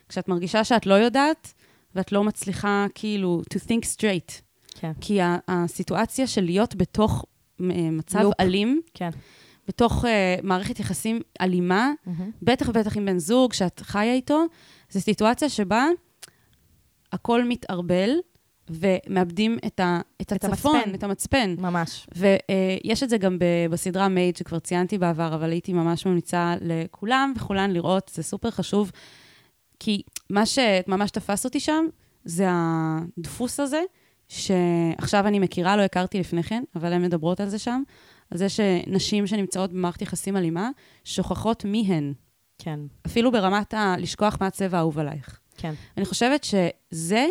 כשאת 0.10 0.28
מרגישה 0.28 0.64
שאת 0.64 0.86
לא 0.86 0.94
יודעת, 0.94 1.54
ואת 1.96 2.12
לא 2.12 2.24
מצליחה 2.24 2.86
כאילו 2.96 3.42
to 3.54 3.58
think 3.58 3.86
straight. 3.96 4.42
כן, 4.80 4.92
כי 5.02 5.20
הסיטואציה 5.48 6.28
של 6.28 6.44
להיות 6.44 6.76
בתוך 6.76 7.26
אה, 7.62 7.66
מצב 7.92 8.20
לופ. 8.20 8.34
אלים, 8.40 8.82
כן. 8.94 9.10
בתוך 9.68 10.06
אה, 10.06 10.36
מערכת 10.44 10.80
יחסים 10.80 11.22
אלימה, 11.42 11.92
מהמם. 12.06 12.32
בטח 12.42 12.70
ובטח 12.70 12.98
עם 12.98 13.06
בן 13.06 13.18
זוג 13.18 13.54
שאת 13.54 13.80
חיה 13.80 14.14
איתו, 14.14 14.46
זו 14.90 15.02
סיטואציה 15.02 15.50
שבה 15.50 15.88
הכל 17.12 17.44
מתערבל, 17.44 18.10
ומאבדים 18.70 19.58
את, 19.68 19.80
ה, 19.80 20.00
את 20.22 20.34
את 20.34 20.44
הצפון, 20.44 20.76
המצפן. 20.76 20.96
את 20.96 21.04
המצפן. 21.04 21.56
ממש. 21.58 22.08
ויש 22.16 23.04
את 23.04 23.10
זה 23.10 23.18
גם 23.18 23.40
ב- 23.40 23.72
בסדרה 23.72 24.08
מייד, 24.08 24.38
שכבר 24.38 24.60
ציינתי 24.60 24.98
בעבר, 24.98 25.36
אבל 25.36 25.52
הייתי 25.52 25.74
ממש 25.74 26.06
ממליצה 26.06 26.56
לכולם 26.62 27.34
וכולן 27.36 27.72
לראות, 27.72 28.12
זה 28.14 28.24
סופר 28.24 28.52
חשוב, 28.52 28.92
כי 29.80 30.02
מה 30.30 30.46
שממש 30.46 31.12
תפס 31.12 31.46
אותי 31.46 31.60
שם, 31.60 31.86
זה 32.26 32.46
הדפוס 32.50 33.60
הזה, 33.60 33.82
שעכשיו 34.28 35.28
אני 35.28 35.40
מכירה, 35.40 35.78
לא 35.78 35.82
הכרתי 35.82 36.20
לפני 36.20 36.44
כן, 36.44 36.64
אבל 36.76 36.94
הן 36.94 37.02
מדברות 37.02 37.40
על 37.40 37.50
זה 37.50 37.60
שם, 37.60 37.82
על 38.32 38.38
זה 38.38 38.50
שנשים 38.50 39.28
שנמצאות 39.28 39.72
במערכת 39.72 40.02
יחסים 40.02 40.38
אלימה, 40.38 40.70
שוכחות 41.04 41.66
מי 41.66 41.86
הן, 41.88 42.14
כן, 42.58 42.80
אפילו 43.06 43.32
ברמת 43.32 43.74
ה... 43.74 43.96
לשכוח 43.98 44.38
מה 44.42 44.48
הצבע 44.48 44.78
האהוב 44.78 45.00
עלייך. 45.00 45.40
כן. 45.58 45.74
אני 45.98 46.06
חושבת 46.06 46.44
שזה 46.44 47.26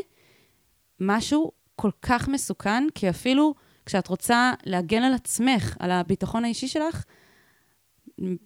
משהו 1.00 1.52
כל 1.76 1.90
כך 2.02 2.28
מסוכן, 2.28 2.86
כי 2.94 3.10
אפילו 3.10 3.54
כשאת 3.86 4.08
רוצה 4.08 4.52
להגן 4.66 5.02
על 5.02 5.14
עצמך, 5.14 5.76
על 5.78 5.90
הביטחון 5.90 6.44
האישי 6.44 6.68
שלך, 6.68 7.04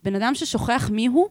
בן 0.02 0.14
אדם 0.14 0.34
ששוכח 0.34 0.90
מי 0.92 1.06
הוא, 1.06 1.28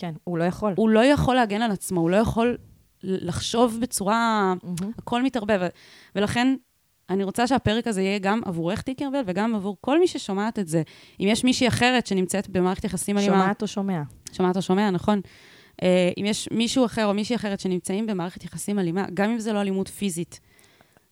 כן, 0.00 0.14
הוא 0.24 0.38
לא 0.38 0.44
יכול. 0.44 0.74
הוא 0.76 0.88
לא 0.88 1.04
יכול 1.04 1.34
להגן 1.34 1.62
על 1.62 1.70
עצמו, 1.70 2.00
הוא 2.00 2.10
לא 2.10 2.16
יכול 2.16 2.56
לחשוב 3.02 3.78
בצורה... 3.80 4.54
מהמם. 4.62 4.92
הכל 4.98 5.22
מתערבב. 5.22 5.60
ולכן, 6.14 6.54
אני 7.10 7.24
רוצה 7.24 7.46
שהפרק 7.46 7.86
הזה 7.86 8.02
יהיה 8.02 8.18
גם 8.18 8.40
עבורך, 8.44 8.82
טיקרבל, 8.82 9.22
וגם 9.26 9.54
עבור 9.54 9.76
כל 9.80 9.98
מי 9.98 10.08
ששומעת 10.08 10.58
את 10.58 10.68
זה. 10.68 10.82
אם 11.20 11.26
יש 11.30 11.44
מישהי 11.44 11.68
אחרת 11.68 12.06
שנמצאת 12.06 12.48
במערכת 12.48 12.84
יחסים 12.84 13.18
אלימה... 13.18 13.32
שומעת 13.32 13.62
או 13.62 13.66
שומע? 13.66 14.02
שומעת 14.32 14.56
או 14.56 14.62
שומע, 14.62 14.90
נכון. 14.90 15.20
Uh, 15.80 15.84
אם 16.18 16.24
יש 16.24 16.48
מישהו 16.50 16.84
אחר 16.84 17.06
או 17.06 17.14
מישהי 17.14 17.36
אחרת 17.36 17.60
שנמצאים 17.60 18.06
במערכת 18.06 18.44
יחסים 18.44 18.78
אלימה, 18.78 19.04
גם 19.14 19.30
אם 19.30 19.38
זה 19.38 19.52
לא 19.52 19.60
אלימות 19.60 19.88
פיזית, 19.88 20.40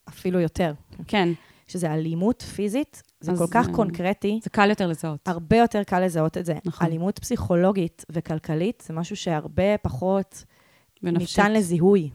אפילו 0.08 0.40
יותר. 0.40 0.72
כן, 1.06 1.28
שזה 1.66 1.92
אלימות 1.92 2.42
פיזית, 2.42 3.02
זה 3.20 3.32
כל 3.38 3.46
כך 3.50 3.68
קונקרטי, 3.70 4.40
זה 4.42 4.50
קל 4.50 4.70
יותר 4.70 4.86
לזהות. 4.86 5.28
הרבה 5.28 5.56
יותר 5.56 5.82
קל 5.82 6.04
לזהות 6.04 6.38
את 6.38 6.46
זה. 6.46 6.54
נכון. 6.64 6.86
אלימות 6.86 7.18
פסיכולוגית 7.18 8.04
וכלכלית 8.10 8.82
זה 8.86 8.94
משהו 8.94 9.16
שהרבה 9.16 9.78
פחות 9.82 10.44
ונפשית. 11.02 11.38
ניתן 11.38 11.52
לזיהוי. 11.52 12.10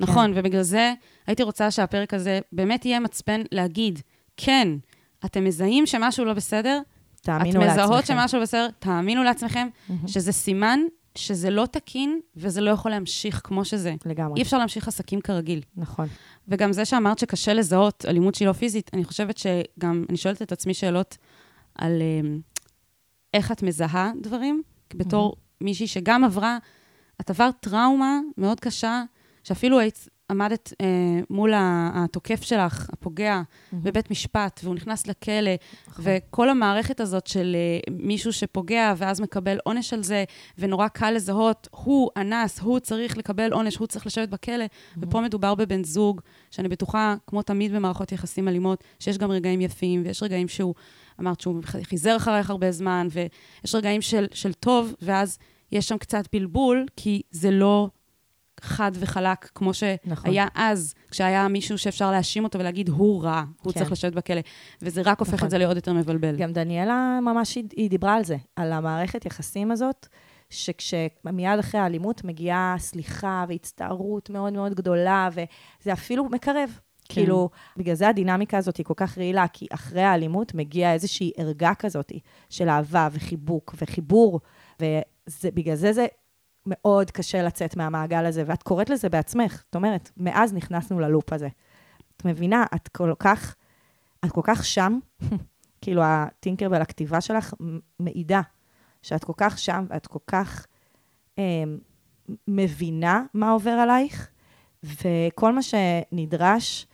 נכון, 0.00 0.32
ובגלל 0.34 0.62
זה 0.62 0.92
הייתי 1.26 1.42
רוצה 1.42 1.70
שהפרק 1.70 2.14
הזה 2.14 2.40
באמת 2.52 2.84
יהיה 2.84 3.00
מצפן 3.00 3.42
להגיד, 3.52 4.00
כן, 4.36 4.68
אתם 5.24 5.44
מזהים 5.44 5.86
שמשהו 5.86 6.24
לא 6.24 6.32
בסדר, 6.34 6.80
תאמינו 7.22 7.60
את 7.60 7.66
לעצמכם. 7.66 7.82
מזהות 7.84 8.06
שמשהו 8.06 8.40
בסדר, 8.40 8.68
תאמינו 8.78 9.22
לעצמכם, 9.22 9.68
מהמם. 9.88 10.08
שזה 10.08 10.32
סימן 10.32 10.80
שזה 11.16 11.50
לא 11.50 11.66
תקין 11.66 12.20
וזה 12.36 12.60
לא 12.60 12.70
יכול 12.70 12.90
להמשיך 12.90 13.40
כמו 13.44 13.64
שזה. 13.64 13.94
לגמרי, 14.06 14.36
אי 14.36 14.42
אפשר 14.42 14.58
להמשיך 14.58 14.88
עסקים 14.88 15.20
כרגיל. 15.20 15.60
נכון. 15.76 16.08
וגם 16.48 16.72
זה 16.72 16.84
שאמרת 16.84 17.18
שקשה 17.18 17.54
לזהות 17.54 18.04
אלימות 18.08 18.34
שהיא 18.34 18.48
לא 18.48 18.52
פיזית, 18.52 18.90
אני 18.94 19.04
חושבת 19.04 19.38
שגם, 19.38 20.04
אני 20.08 20.16
שואלת 20.16 20.42
את 20.42 20.52
עצמי 20.52 20.74
שאלות 20.74 21.16
על 21.74 22.02
um, 22.02 22.56
איך 23.34 23.52
את 23.52 23.62
מזהה 23.62 24.12
דברים, 24.22 24.62
בתור 24.94 25.36
מישהי 25.60 25.86
שגם 25.86 26.24
עברה, 26.24 26.58
את 27.20 27.30
עברת 27.30 27.54
טראומה 27.60 28.20
מאוד 28.38 28.60
קשה, 28.60 29.02
שאפילו 29.44 29.78
היית, 29.78 30.08
עמדת 30.30 30.72
אה, 30.80 30.86
מול 31.30 31.52
התוקף 31.56 32.42
שלך, 32.42 32.90
הפוגע, 32.92 33.42
בבית 33.72 34.10
משפט, 34.10 34.60
והוא 34.64 34.74
נכנס 34.74 35.06
לכלא, 35.06 35.50
וכל 35.98 36.48
המערכת 36.48 37.00
הזאת 37.00 37.26
של 37.26 37.56
אה, 37.56 37.92
מישהו 37.94 38.32
שפוגע 38.32 38.94
ואז 38.96 39.20
מקבל 39.20 39.58
עונש 39.64 39.92
על 39.92 40.02
זה, 40.02 40.24
ונורא 40.58 40.88
קל 40.88 41.10
לזהות, 41.10 41.68
הוא 41.70 42.10
אנס, 42.16 42.60
הוא 42.60 42.78
צריך 42.78 43.18
לקבל 43.18 43.52
עונש, 43.52 43.76
הוא 43.76 43.86
צריך 43.86 44.06
לשבת 44.06 44.28
בכלא, 44.28 44.64
ופה 44.98 45.20
מדובר 45.20 45.54
בבן 45.54 45.84
זוג, 45.84 46.20
שאני 46.50 46.68
בטוחה, 46.68 47.14
כמו 47.26 47.42
תמיד 47.42 47.74
במערכות 47.74 48.12
יחסים 48.12 48.48
אלימות, 48.48 48.84
שיש 48.98 49.18
גם 49.18 49.30
רגעים 49.30 49.60
יפים, 49.60 50.02
ויש 50.04 50.22
רגעים 50.22 50.48
שהוא, 50.48 50.74
אמרת 51.20 51.40
שהוא 51.40 51.62
חיזר 51.82 52.16
אחרייך 52.16 52.50
הרבה 52.50 52.72
זמן, 52.72 53.08
ויש 53.10 53.74
רגעים 53.74 54.02
של, 54.02 54.26
של 54.32 54.52
טוב, 54.52 54.94
ואז 55.02 55.38
יש 55.72 55.88
שם 55.88 55.98
קצת 55.98 56.24
בלבול, 56.32 56.86
כי 56.96 57.22
זה 57.30 57.50
לא 57.50 57.88
חד 58.60 58.92
וחלק, 58.94 59.50
כמו 59.54 59.70
נכון. 60.04 60.30
שהיה 60.30 60.46
אז, 60.54 60.94
כשהיה 61.10 61.48
מישהו 61.48 61.78
שאפשר 61.78 62.10
להאשים 62.10 62.44
אותו 62.44 62.58
ולהגיד, 62.58 62.88
הוא 62.88 63.22
רע, 63.22 63.44
הוא 63.62 63.72
כן. 63.72 63.78
צריך 63.78 63.92
לשבת 63.92 64.12
בכלא. 64.12 64.40
וזה 64.82 65.02
רק 65.04 65.18
הופך 65.18 65.34
נכון. 65.34 65.46
את 65.46 65.50
זה 65.50 65.58
לעוד 65.58 65.76
יותר 65.76 65.92
מבלבל. 65.92 66.36
גם 66.36 66.52
דניאלה 66.52 67.18
ממש, 67.22 67.54
היא, 67.54 67.64
היא 67.76 67.90
דיברה 67.90 68.14
על 68.14 68.24
זה, 68.24 68.36
על 68.56 68.72
המערכת 68.72 69.26
יחסים 69.26 69.70
הזאת, 69.70 70.06
שכשמיד 70.50 71.58
אחרי 71.60 71.80
האלימות 71.80 72.24
מגיעה 72.24 72.76
סליחה 72.78 73.44
והצטערות 73.48 74.30
מאוד 74.30 74.52
מאוד 74.52 74.74
גדולה, 74.74 75.28
וזה 75.32 75.92
אפילו 75.92 76.24
מקרב. 76.24 76.78
כן. 77.08 77.14
כאילו, 77.14 77.50
בגלל 77.76 77.94
זה 77.94 78.08
הדינמיקה 78.08 78.58
הזאת 78.58 78.76
היא 78.76 78.86
כל 78.86 78.94
כך 78.96 79.18
רעילה, 79.18 79.48
כי 79.52 79.66
אחרי 79.70 80.02
האלימות 80.02 80.54
מגיעה 80.54 80.92
איזושהי 80.92 81.32
ערגה 81.36 81.74
כזאת 81.74 82.12
של 82.50 82.68
אהבה 82.68 83.08
וחיבוק 83.12 83.74
וחיבור, 83.80 84.40
ובגלל 85.44 85.74
זה 85.74 85.92
זה 85.92 86.06
מאוד 86.66 87.10
קשה 87.10 87.42
לצאת 87.42 87.76
מהמעגל 87.76 88.26
הזה, 88.26 88.42
ואת 88.46 88.62
קוראת 88.62 88.90
לזה 88.90 89.08
בעצמך. 89.08 89.62
זאת 89.66 89.74
אומרת, 89.74 90.10
מאז 90.16 90.54
נכנסנו 90.54 91.00
ללופ 91.00 91.32
הזה. 91.32 91.48
את 92.16 92.24
מבינה, 92.24 92.64
את 92.74 92.88
כל 92.88 93.12
כך, 93.18 93.56
את 94.24 94.30
כל 94.32 94.40
כך 94.44 94.64
שם, 94.64 94.98
כאילו 95.80 96.02
הטינקרבל, 96.04 96.82
הכתיבה 96.82 97.20
שלך 97.20 97.54
מעידה 98.00 98.40
שאת 99.02 99.24
כל 99.24 99.32
כך 99.36 99.58
שם 99.58 99.84
ואת 99.88 100.06
כל 100.06 100.18
כך 100.26 100.66
אה, 101.38 101.44
מבינה 102.48 103.22
מה 103.34 103.50
עובר 103.50 103.70
עלייך, 103.70 104.30
וכל 104.82 105.52
מה 105.52 105.60
שנדרש 105.62 106.86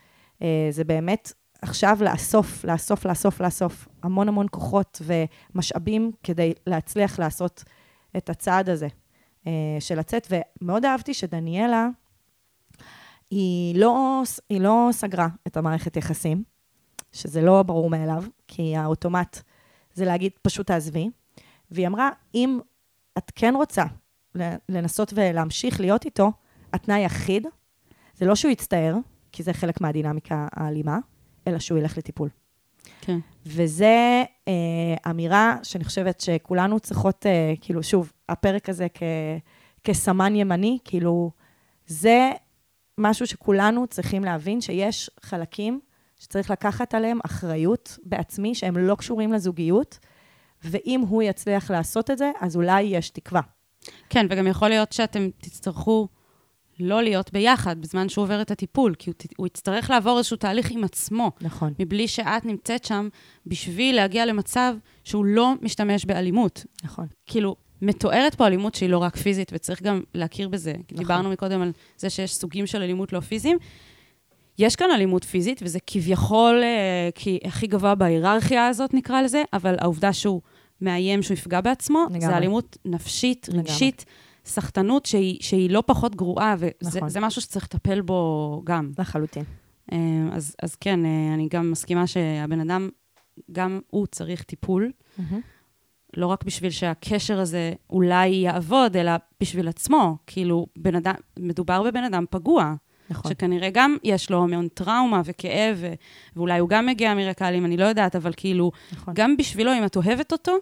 אה, 0.42 0.68
זה 0.70 0.84
באמת 0.84 1.32
עכשיו 1.62 1.98
לאסוף, 2.00 2.64
לאסוף, 2.64 3.06
לאסוף, 3.06 3.40
לאסוף 3.40 3.88
המון 4.02 4.28
המון 4.28 4.46
כוחות 4.50 5.02
ומשאבים 5.04 6.12
כדי 6.22 6.52
להצליח 6.66 7.18
לעשות 7.18 7.64
את 8.16 8.30
הצעד 8.30 8.68
הזה 8.68 8.88
של 9.80 9.98
לצאת. 9.98 10.26
ומאוד 10.30 10.84
אהבתי 10.84 11.14
שדניאלה, 11.14 11.88
היא 13.30 13.76
לא, 13.76 14.22
היא 14.48 14.60
לא 14.60 14.88
סגרה 14.92 15.28
את 15.46 15.56
המערכת 15.56 15.96
יחסים, 15.96 16.42
שזה 17.12 17.42
לא 17.42 17.62
ברור 17.62 17.90
מאליו, 17.90 18.24
כי 18.48 18.76
האוטומט 18.76 19.40
זה 19.94 20.04
להגיד, 20.04 20.32
פשוט 20.42 20.66
תעזבי. 20.66 21.10
והיא 21.70 21.86
אמרה, 21.86 22.10
אם 22.34 22.60
את 23.18 23.32
כן 23.34 23.54
רוצה 23.56 23.84
לנסות 24.68 25.12
ולהמשיך 25.16 25.80
להיות 25.80 26.04
איתו, 26.04 26.32
התנאי 26.72 26.96
היחיד, 26.96 27.46
זה 28.14 28.26
לא 28.26 28.34
שהוא 28.34 28.50
יצטער, 28.50 28.96
כי 29.32 29.42
זה 29.42 29.52
חלק 29.52 29.80
מהדינמיקה 29.80 30.48
האלימה, 30.52 30.98
אלא 31.46 31.58
שהוא 31.58 31.78
ילך 31.78 31.98
לטיפול. 31.98 32.28
כן. 33.00 33.18
וזה 33.46 34.24
אה, 34.48 35.10
אמירה 35.10 35.56
שאני 35.62 35.84
חושבת 35.84 36.20
שכולנו 36.20 36.80
צריכות, 36.80 37.26
אה, 37.26 37.54
כאילו, 37.60 37.82
שוב, 37.82 38.12
הפרק 38.32 38.68
הזה 38.68 38.86
כ, 38.94 39.02
כסמן 39.84 40.36
ימני, 40.36 40.78
כאילו, 40.84 41.30
זה 41.86 42.30
משהו 42.98 43.26
שכולנו 43.26 43.86
צריכים 43.86 44.24
להבין, 44.24 44.60
שיש 44.60 45.10
חלקים 45.20 45.80
שצריך 46.18 46.50
לקחת 46.50 46.94
עליהם 46.94 47.18
אחריות 47.26 47.98
בעצמי, 48.04 48.54
שהם 48.54 48.76
לא 48.76 48.94
קשורים 48.94 49.32
לזוגיות, 49.32 49.98
ואם 50.64 51.00
הוא 51.08 51.22
יצליח 51.22 51.70
לעשות 51.70 52.10
את 52.10 52.18
זה, 52.18 52.30
אז 52.40 52.56
אולי 52.56 52.82
יש 52.82 53.10
תקווה. 53.10 53.40
כן, 54.08 54.26
וגם 54.30 54.46
יכול 54.46 54.68
להיות 54.68 54.92
שאתם 54.92 55.28
תצטרכו 55.38 56.08
לא 56.80 57.02
להיות 57.02 57.32
ביחד 57.32 57.80
בזמן 57.80 58.08
שהוא 58.08 58.22
עובר 58.22 58.42
את 58.42 58.50
הטיפול, 58.50 58.94
כי 58.94 59.10
הוא, 59.10 59.14
הוא 59.36 59.46
יצטרך 59.46 59.90
לעבור 59.90 60.18
איזשהו 60.18 60.36
תהליך 60.36 60.70
עם 60.70 60.84
עצמו, 60.84 61.32
נכון. 61.40 61.74
מבלי 61.78 62.08
שאת 62.08 62.44
נמצאת 62.44 62.84
שם 62.84 63.08
בשביל 63.46 63.96
להגיע 63.96 64.26
למצב 64.26 64.74
שהוא 65.04 65.24
לא 65.24 65.52
משתמש 65.62 66.04
באלימות. 66.04 66.64
נכון. 66.84 67.06
כאילו, 67.26 67.56
מתוארת 67.82 68.34
פה 68.34 68.46
אלימות 68.46 68.74
שהיא 68.74 68.90
לא 68.90 68.98
רק 68.98 69.16
פיזית, 69.16 69.50
וצריך 69.54 69.82
גם 69.82 70.02
להכיר 70.14 70.48
בזה. 70.48 70.72
נכון. 70.72 70.98
דיברנו 70.98 71.30
מקודם 71.30 71.62
על 71.62 71.72
זה 71.96 72.10
שיש 72.10 72.34
סוגים 72.34 72.66
של 72.66 72.82
אלימות 72.82 73.12
לא 73.12 73.20
פיזיים. 73.20 73.58
יש 74.58 74.76
כאן 74.76 74.90
אלימות 74.94 75.24
פיזית, 75.24 75.60
וזה 75.62 75.78
כביכול 75.86 76.60
אה, 76.62 77.08
כי 77.14 77.38
הכי 77.44 77.66
גבוה 77.66 77.94
בהיררכיה 77.94 78.66
הזאת, 78.66 78.94
נקרא 78.94 79.22
לזה, 79.22 79.42
אבל 79.52 79.76
העובדה 79.78 80.12
שהוא 80.12 80.40
מאיים 80.80 81.22
שהוא 81.22 81.34
יפגע 81.34 81.60
בעצמו, 81.60 82.04
לגמרי. 82.10 82.20
זה 82.20 82.36
אלימות 82.36 82.76
נפשית, 82.84 83.48
לגמרי. 83.48 83.62
רגשית, 83.62 84.04
סחטנות 84.44 85.06
שהיא, 85.06 85.38
שהיא 85.40 85.70
לא 85.70 85.82
פחות 85.86 86.16
גרועה, 86.16 86.54
וזה 86.58 86.98
נכון. 86.98 87.08
זה 87.08 87.20
משהו 87.20 87.42
שצריך 87.42 87.64
לטפל 87.64 88.00
בו 88.00 88.62
גם. 88.64 88.92
לחלוטין. 88.98 89.44
אה, 89.92 89.98
אז, 90.32 90.56
אז 90.62 90.74
כן, 90.74 91.04
אה, 91.04 91.34
אני 91.34 91.48
גם 91.50 91.70
מסכימה 91.70 92.06
שהבן 92.06 92.60
אדם, 92.60 92.88
גם 93.52 93.80
הוא 93.90 94.06
צריך 94.06 94.42
טיפול, 94.42 94.90
לא 96.16 96.26
רק 96.26 96.44
בשביל 96.44 96.70
שהקשר 96.70 97.40
הזה 97.40 97.72
אולי 97.90 98.28
יעבוד, 98.28 98.96
אלא 98.96 99.12
בשביל 99.40 99.68
עצמו. 99.68 100.16
כאילו, 100.26 100.66
בן 100.76 100.94
אדם, 100.94 101.14
מדובר 101.38 101.82
בבן 101.82 102.04
אדם 102.04 102.24
פגוע, 102.30 102.74
נכון. 103.10 103.30
שכנראה 103.32 103.70
גם 103.72 103.96
יש 104.04 104.30
לו 104.30 104.42
המון 104.42 104.68
טראומה 104.68 105.22
וכאב, 105.24 105.76
ו- 105.80 105.92
ואולי 106.36 106.58
הוא 106.58 106.68
גם 106.68 106.86
מגיע 106.86 107.14
מרקע 107.14 107.48
אלים, 107.48 107.64
אני 107.64 107.76
לא 107.76 107.84
יודעת, 107.84 108.16
אבל 108.16 108.32
כאילו, 108.36 108.70
נכון. 108.92 109.14
גם 109.16 109.36
בשבילו, 109.36 109.72
אם 109.78 109.84
את 109.84 109.96
אוהבת 109.96 110.32
אותו, 110.32 110.52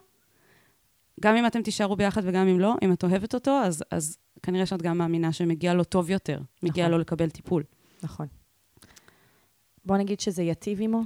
גם 1.20 1.36
אם 1.36 1.46
אתם 1.46 1.62
תישארו 1.62 1.96
ביחד 1.96 2.22
וגם 2.24 2.48
אם 2.48 2.60
לא, 2.60 2.74
אם 2.82 2.92
את 2.92 3.04
אוהבת 3.04 3.34
אותו, 3.34 3.50
אז, 3.50 3.84
אז 3.90 4.18
כנראה 4.42 4.66
שאת 4.66 4.82
גם 4.82 4.98
מאמינה 4.98 5.32
שמגיע 5.32 5.74
לו 5.74 5.84
טוב 5.84 6.10
יותר, 6.10 6.40
מגיע 6.62 6.84
נכון. 6.84 6.92
לו 6.92 6.98
לקבל 6.98 7.30
טיפול. 7.30 7.62
נכון. 8.02 8.26
בוא 9.84 9.96
נגיד 9.96 10.20
שזה 10.20 10.42
ייטיב 10.42 10.80
עמו, 10.80 11.02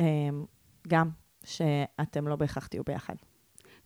אמ, 0.00 0.44
גם 0.88 1.08
שאתם 1.44 2.28
לא 2.28 2.36
בהכרח 2.36 2.66
תהיו 2.66 2.82
ביחד. 2.86 3.14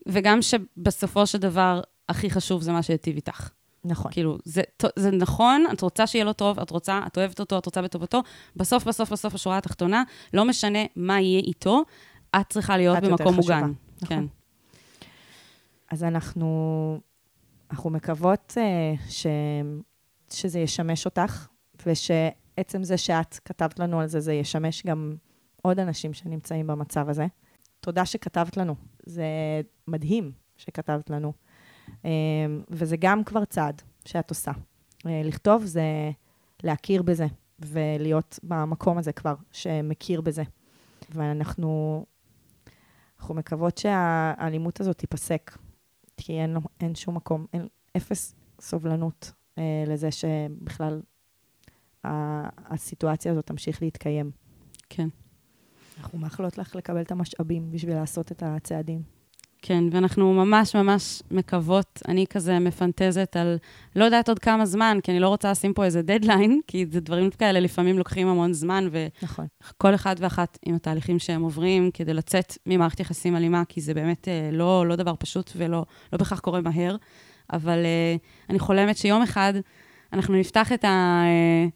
וגם 0.07 0.43
שבסופו 0.43 1.27
של 1.27 1.39
דבר, 1.39 1.81
הכי 2.09 2.31
חשוב 2.31 2.63
זה 2.63 2.73
מה 2.73 2.83
שהיטיב 2.83 3.17
איתך. 3.17 3.51
נכון. 3.85 4.13
כאילו, 4.13 4.39
זה, 4.45 4.63
זה 4.97 5.11
נכון, 5.11 5.65
את 5.73 5.81
רוצה 5.81 6.07
שיהיה 6.07 6.25
לו 6.25 6.33
טוב, 6.33 6.61
את 6.61 6.71
רוצה, 6.71 7.01
את 7.07 7.19
אוהבת 7.19 7.41
אותו, 7.41 7.59
את 7.59 7.67
רוצה 7.67 7.83
בטובתו, 7.83 8.23
בסוף, 8.57 8.85
בסוף, 8.85 9.13
בסוף, 9.13 9.35
השורה 9.35 9.59
התחתונה, 9.59 10.03
לא 10.35 10.45
משנה 10.45 10.79
מה 10.97 11.21
יהיה 11.21 11.41
איתו, 11.41 11.83
את 12.41 12.47
צריכה 12.49 12.77
להיות 12.77 12.99
את 12.99 13.03
במקום. 13.03 13.35
מוגן. 13.35 13.73
נכון. 14.03 14.09
כן. 14.09 14.25
אז 15.91 16.05
אנחנו, 16.05 17.01
אנחנו 17.71 17.91
מקוות 17.91 18.55
אה, 18.57 18.95
ש, 19.09 19.27
שזה 20.31 20.59
ישמש 20.59 21.05
אותך, 21.05 21.47
ושעצם 21.87 22.85
זה 22.85 22.99
שאת 22.99 23.39
כתבת 23.45 23.79
לנו 23.79 24.01
על 24.01 24.07
זה, 24.07 24.21
זה 24.21 24.33
ישמש 24.33 24.87
גם 24.87 25.17
עוד 25.63 25.79
אנשים 25.79 26.15
שנמצאים 26.15 26.67
במצב 26.67 27.09
הזה. 27.09 27.27
תודה 27.81 28.07
שכתבת 28.07 28.57
לנו. 28.57 28.75
זה 29.07 29.25
מדהים 29.89 30.33
שכתבת 30.57 31.11
לנו. 31.11 31.33
אה, 32.05 32.11
וזה 32.71 32.97
גם 32.97 33.25
כבר 33.25 33.45
צעד 33.45 33.83
שאת 34.05 34.31
עושה. 34.31 34.53
אה, 35.07 35.23
לכתוב 35.25 35.65
זה 35.65 36.11
להכיר 36.63 37.03
בזה, 37.03 37.27
ולהיות 37.59 38.39
במקום 38.43 38.99
הזה 38.99 39.13
כבר, 39.13 39.35
שמכיר 39.53 40.21
בזה. 40.21 40.43
ואנחנו 41.11 42.05
אנחנו 43.21 43.35
מקוות 43.35 43.79
שהאלימות 43.79 44.81
הזאת 44.81 44.99
תיפסק, 44.99 45.59
כי 46.17 46.33
אין, 46.33 46.57
אין 46.81 46.95
שום 46.95 47.15
מקום, 47.17 47.47
אין 47.53 47.69
אפס 47.97 48.35
סובלנות 48.61 49.33
אה, 49.59 49.85
לזה 49.87 50.11
שבכלל 50.11 51.01
ה- 52.05 52.75
הסיטואציה 52.75 53.33
הזאת 53.33 53.47
תמשיך 53.47 53.83
להתקיים. 53.83 54.31
כן. 54.91 55.09
אנחנו 55.99 56.19
מאחלות 56.19 56.59
לך 56.59 56.77
לקבל 56.77 57.01
את 57.01 57.11
המשאבים 57.11 57.71
בשביל 57.71 57.95
לעשות 57.95 58.33
את 58.33 58.43
הצעדים. 58.43 59.03
כן, 59.69 59.85
ואנחנו 59.93 60.33
ממש 60.33 60.77
ממש 60.77 61.23
מקוות, 61.31 62.03
אני 62.09 62.27
כזה 62.31 62.59
מפנטזת 62.59 63.37
על 63.37 63.59
לא 63.97 64.05
יודעת 64.05 64.29
עוד 64.29 64.39
כמה 64.39 64.67
זמן, 64.67 64.99
כי 65.03 65.11
אני 65.11 65.21
לא 65.21 65.29
רוצה 65.29 65.51
לשים 65.51 65.75
פה 65.75 65.85
איזה 65.85 66.03
דדליין, 66.03 66.61
כי 66.69 66.87
זה 66.91 67.01
דברים 67.01 67.31
כאלה 67.31 67.61
לפעמים 67.61 67.99
לוקחים 67.99 68.29
המון 68.29 68.53
זמן, 68.53 68.89
נכון. 69.23 69.47
וכל 69.71 69.95
אחד 69.95 70.17
ואחת 70.19 70.59
עם 70.67 70.75
התהליכים 70.75 71.19
שהם 71.19 71.43
עוברים 71.43 71.91
כדי 71.91 72.15
לצאת 72.15 72.59
ממערכת 72.67 73.01
יחסים 73.01 73.37
אלימה, 73.37 73.63
כי 73.69 73.81
זה 73.81 73.95
באמת 73.95 74.29
אה, 74.29 74.51
לא, 74.53 74.87
לא 74.87 74.97
דבר 74.97 75.15
פשוט 75.19 75.53
ולא 75.57 75.85
לא 76.13 76.19
בהכרח 76.19 76.41
קורה 76.41 76.61
מהר, 76.61 76.97
אבל 77.53 77.79
אה, 77.85 78.17
אני 78.51 78.59
חולמת 78.59 78.97
שיום 78.97 79.23
אחד 79.23 79.53
אנחנו 80.13 80.35
נפתח 80.35 80.73
את 80.73 80.85
ה... 80.85 80.89
אה, 80.89 81.27
אה, 81.27 81.67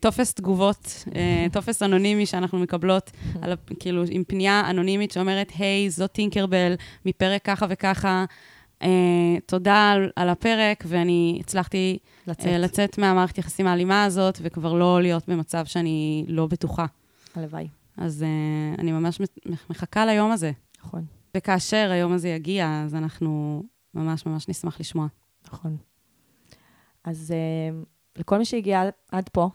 טופס 0.00 0.34
תגובות, 0.34 1.04
אה, 1.14 1.46
טופס 1.52 1.82
אנונימי 1.82 2.26
שאנחנו 2.26 2.58
מקבלות, 2.58 3.10
על, 3.42 3.52
כאילו, 3.80 4.02
עם 4.10 4.24
פנייה 4.24 4.70
אנונימית 4.70 5.10
שאומרת, 5.10 5.52
היי, 5.58 5.90
זאת 5.90 6.12
טינקרבל, 6.12 6.74
מפרק 7.06 7.44
ככה 7.44 7.66
וככה, 7.68 8.24
אה, 8.82 8.88
תודה 9.46 9.90
על, 9.90 10.10
על 10.16 10.28
הפרק, 10.28 10.84
ואני 10.86 11.38
הצלחתי 11.40 11.98
לצאת. 12.26 12.46
אה, 12.46 12.58
לצאת 12.58 12.98
מהמערכת 12.98 13.38
יחסים 13.38 13.66
האלימה 13.66 14.04
הזאת, 14.04 14.38
וכבר 14.42 14.72
לא 14.72 15.02
להיות 15.02 15.28
במצב 15.28 15.64
שאני 15.66 16.24
לא 16.28 16.46
בטוחה. 16.46 16.86
הלוואי. 17.34 17.68
אז 17.96 18.22
אה, 18.22 18.74
אני 18.78 18.92
ממש 18.92 19.20
מחכה 19.70 20.06
ליום 20.06 20.30
הזה. 20.30 20.52
נכון, 20.84 21.04
וכאשר 21.36 21.90
היום 21.90 22.12
הזה 22.12 22.28
יגיע, 22.28 22.82
אז 22.86 22.94
אנחנו 22.94 23.62
ממש 23.94 24.26
ממש 24.26 24.48
נשמח 24.48 24.80
לשמוע. 24.80 25.06
נכון. 25.46 25.76
אז 27.04 27.32
אה, 27.32 27.82
לכל 28.18 28.38
מי 28.38 28.44
שהגיע 28.44 28.82
עד 29.12 29.28
פה, 29.28 29.48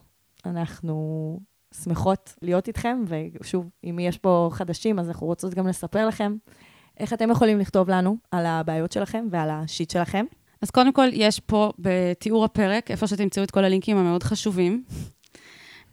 אנחנו 0.46 1.40
שמחות 1.84 2.36
להיות 2.42 2.68
איתכם, 2.68 3.04
ושוב, 3.08 3.70
אם 3.84 4.00
יש 4.00 4.18
פה 4.18 4.50
חדשים, 4.54 5.00
אז 5.00 5.08
אנחנו 5.08 5.28
רוצות 5.28 5.54
גם 5.54 5.68
לספר 5.68 6.08
לכם 6.08 6.36
איך 7.00 7.14
אתם 7.14 7.30
יכולים 7.30 7.60
לכתוב 7.60 7.90
לנו 7.90 8.18
על 8.32 8.46
הבעיות 8.46 8.92
שלכם 8.92 9.28
ועל 9.32 9.50
השיט 9.50 9.90
שלכם. 9.90 10.26
אז 10.62 10.72
קודם 10.72 10.94
כל, 10.94 11.08
יש 11.14 11.40
פה 11.40 11.72
בתיאור 11.80 12.46
הפרק, 12.46 12.92
איפה 12.92 13.08
שתמצאו 13.08 13.44
את 13.44 13.52
כל 13.52 13.64
הלינקים 13.64 13.98
המאוד 13.98 14.24
חשובים. 14.24 14.84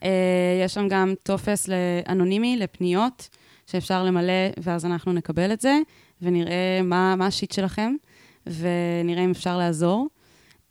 אה, 0.03 0.61
יש 0.65 0.75
שם 0.75 0.89
גם 0.89 1.15
טופס 1.23 1.69
אנונימי 2.09 2.57
לפניות, 2.57 3.29
שאפשר 3.67 4.05
למלא, 4.05 4.33
ואז 4.63 4.87
אנחנו 4.87 5.13
נקבל 5.13 5.53
את 5.53 5.61
זה, 5.61 5.79
ונראה 6.23 6.81
מה, 6.85 7.17
מה 7.17 7.27
ה 7.27 7.32
shit 7.32 7.53
שלכם, 7.53 7.95
ונראה 8.47 9.25
אם 9.25 9.31
אפשר 9.31 9.59
לעזור. 9.59 10.09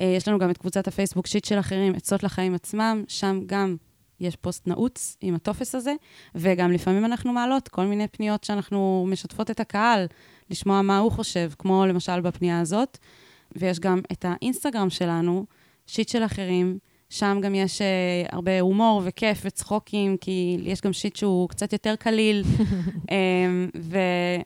אה, 0.01 0.05
יש 0.17 0.27
לנו 0.27 0.39
גם 0.39 0.49
את 0.49 0.57
קבוצת 0.57 0.87
הפייסבוק 0.87 1.27
שיט 1.27 1.45
של 1.45 1.59
אחרים, 1.59 1.95
עצות 1.95 2.23
לחיים 2.23 2.55
עצמם, 2.55 3.03
שם 3.07 3.39
גם 3.45 3.75
יש 4.19 4.35
פוסט 4.35 4.67
נעוץ 4.67 5.17
עם 5.21 5.35
הטופס 5.35 5.75
הזה, 5.75 5.93
וגם 6.35 6.71
לפעמים 6.71 7.05
אנחנו 7.05 7.33
מעלות 7.33 7.67
כל 7.67 7.85
מיני 7.85 8.07
פניות 8.07 8.43
שאנחנו 8.43 9.05
משתפות 9.09 9.51
את 9.51 9.59
הקהל, 9.59 10.05
לשמוע 10.49 10.81
מה 10.81 10.97
הוא 10.97 11.11
חושב, 11.11 11.51
כמו 11.57 11.85
למשל 11.85 12.21
בפנייה 12.21 12.59
הזאת. 12.59 12.97
ויש 13.55 13.79
גם 13.79 14.01
את 14.11 14.25
האינסטגרם 14.27 14.89
שלנו, 14.89 15.45
שיט 15.87 16.09
של 16.09 16.23
אחרים, 16.23 16.77
שם 17.09 17.39
גם 17.41 17.55
יש 17.55 17.81
אה, 17.81 18.35
הרבה 18.35 18.59
הומור 18.59 19.01
וכיף 19.05 19.41
וצחוקים, 19.45 20.17
כי 20.17 20.57
יש 20.63 20.81
גם 20.81 20.93
shit 20.93 21.15
שהוא 21.15 21.49
קצת 21.49 21.73
יותר 21.73 21.95
קליל, 21.95 22.43
אמ, 22.43 23.07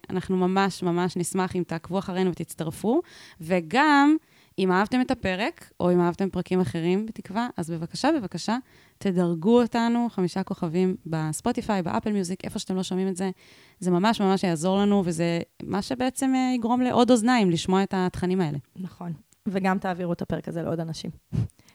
ואנחנו 0.09 0.37
ממש 0.37 0.83
ממש 0.83 1.17
נשמח 1.17 1.55
אם 1.55 1.63
תעקבו 1.67 1.99
אחרינו 1.99 2.31
ותצטרפו. 2.31 3.01
וגם, 3.41 4.17
אם 4.59 4.71
אהבתם 4.71 5.01
את 5.01 5.11
הפרק, 5.11 5.71
או 5.79 5.91
אם 5.91 6.01
אהבתם 6.01 6.29
פרקים 6.29 6.61
אחרים, 6.61 7.05
בתקווה, 7.05 7.47
אז 7.57 7.69
בבקשה, 7.69 8.09
בבקשה, 8.17 8.57
תדרגו 8.97 9.61
אותנו 9.61 10.07
חמישה 10.09 10.43
כוכבים 10.43 10.95
בספוטיפיי, 11.05 11.81
באפל 11.81 12.11
מיוזיק, 12.11 12.45
איפה 12.45 12.59
שאתם 12.59 12.75
לא 12.75 12.83
שומעים 12.83 13.07
את 13.07 13.15
זה. 13.15 13.31
זה 13.79 13.91
ממש 13.91 14.21
ממש 14.21 14.43
יעזור 14.43 14.77
לנו, 14.77 15.01
וזה 15.05 15.39
מה 15.63 15.81
שבעצם 15.81 16.33
אה, 16.35 16.51
יגרום 16.55 16.81
לעוד 16.81 17.11
אוזניים 17.11 17.49
לשמוע 17.49 17.83
את 17.83 17.93
התכנים 17.97 18.41
האלה. 18.41 18.57
נכון. 18.75 19.13
וגם 19.47 19.77
תעבירו 19.77 20.13
את 20.13 20.21
הפרק 20.21 20.47
הזה 20.47 20.61
לעוד 20.61 20.79
אנשים. 20.79 21.11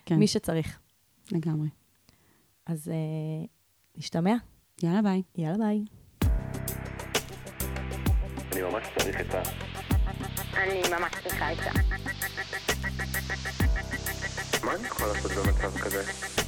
כן, 0.07 0.17
מי 0.17 0.27
שצריך. 0.27 0.79
לגמרי. 1.33 1.69
אז 2.67 2.89
אה, 2.89 3.47
נשתמע. 3.97 4.35
יאללה, 4.83 5.03
ביי. 5.03 5.23
יאללה 5.37 5.57
ביי. 5.59 5.85
אני 8.53 8.63
ממש 8.63 8.85
צריך 8.99 9.21
את 9.21 9.35
ה... 9.35 9.74
אני 10.57 10.83
ממש 10.91 11.13
צריכה 11.23 11.53
את 11.53 11.57
זה. 11.57 11.71
מה 14.65 14.75
אני 14.75 14.87
יכול 14.87 15.07
לעשות 15.09 15.33
במצב 15.33 15.79
כזה? 15.79 16.44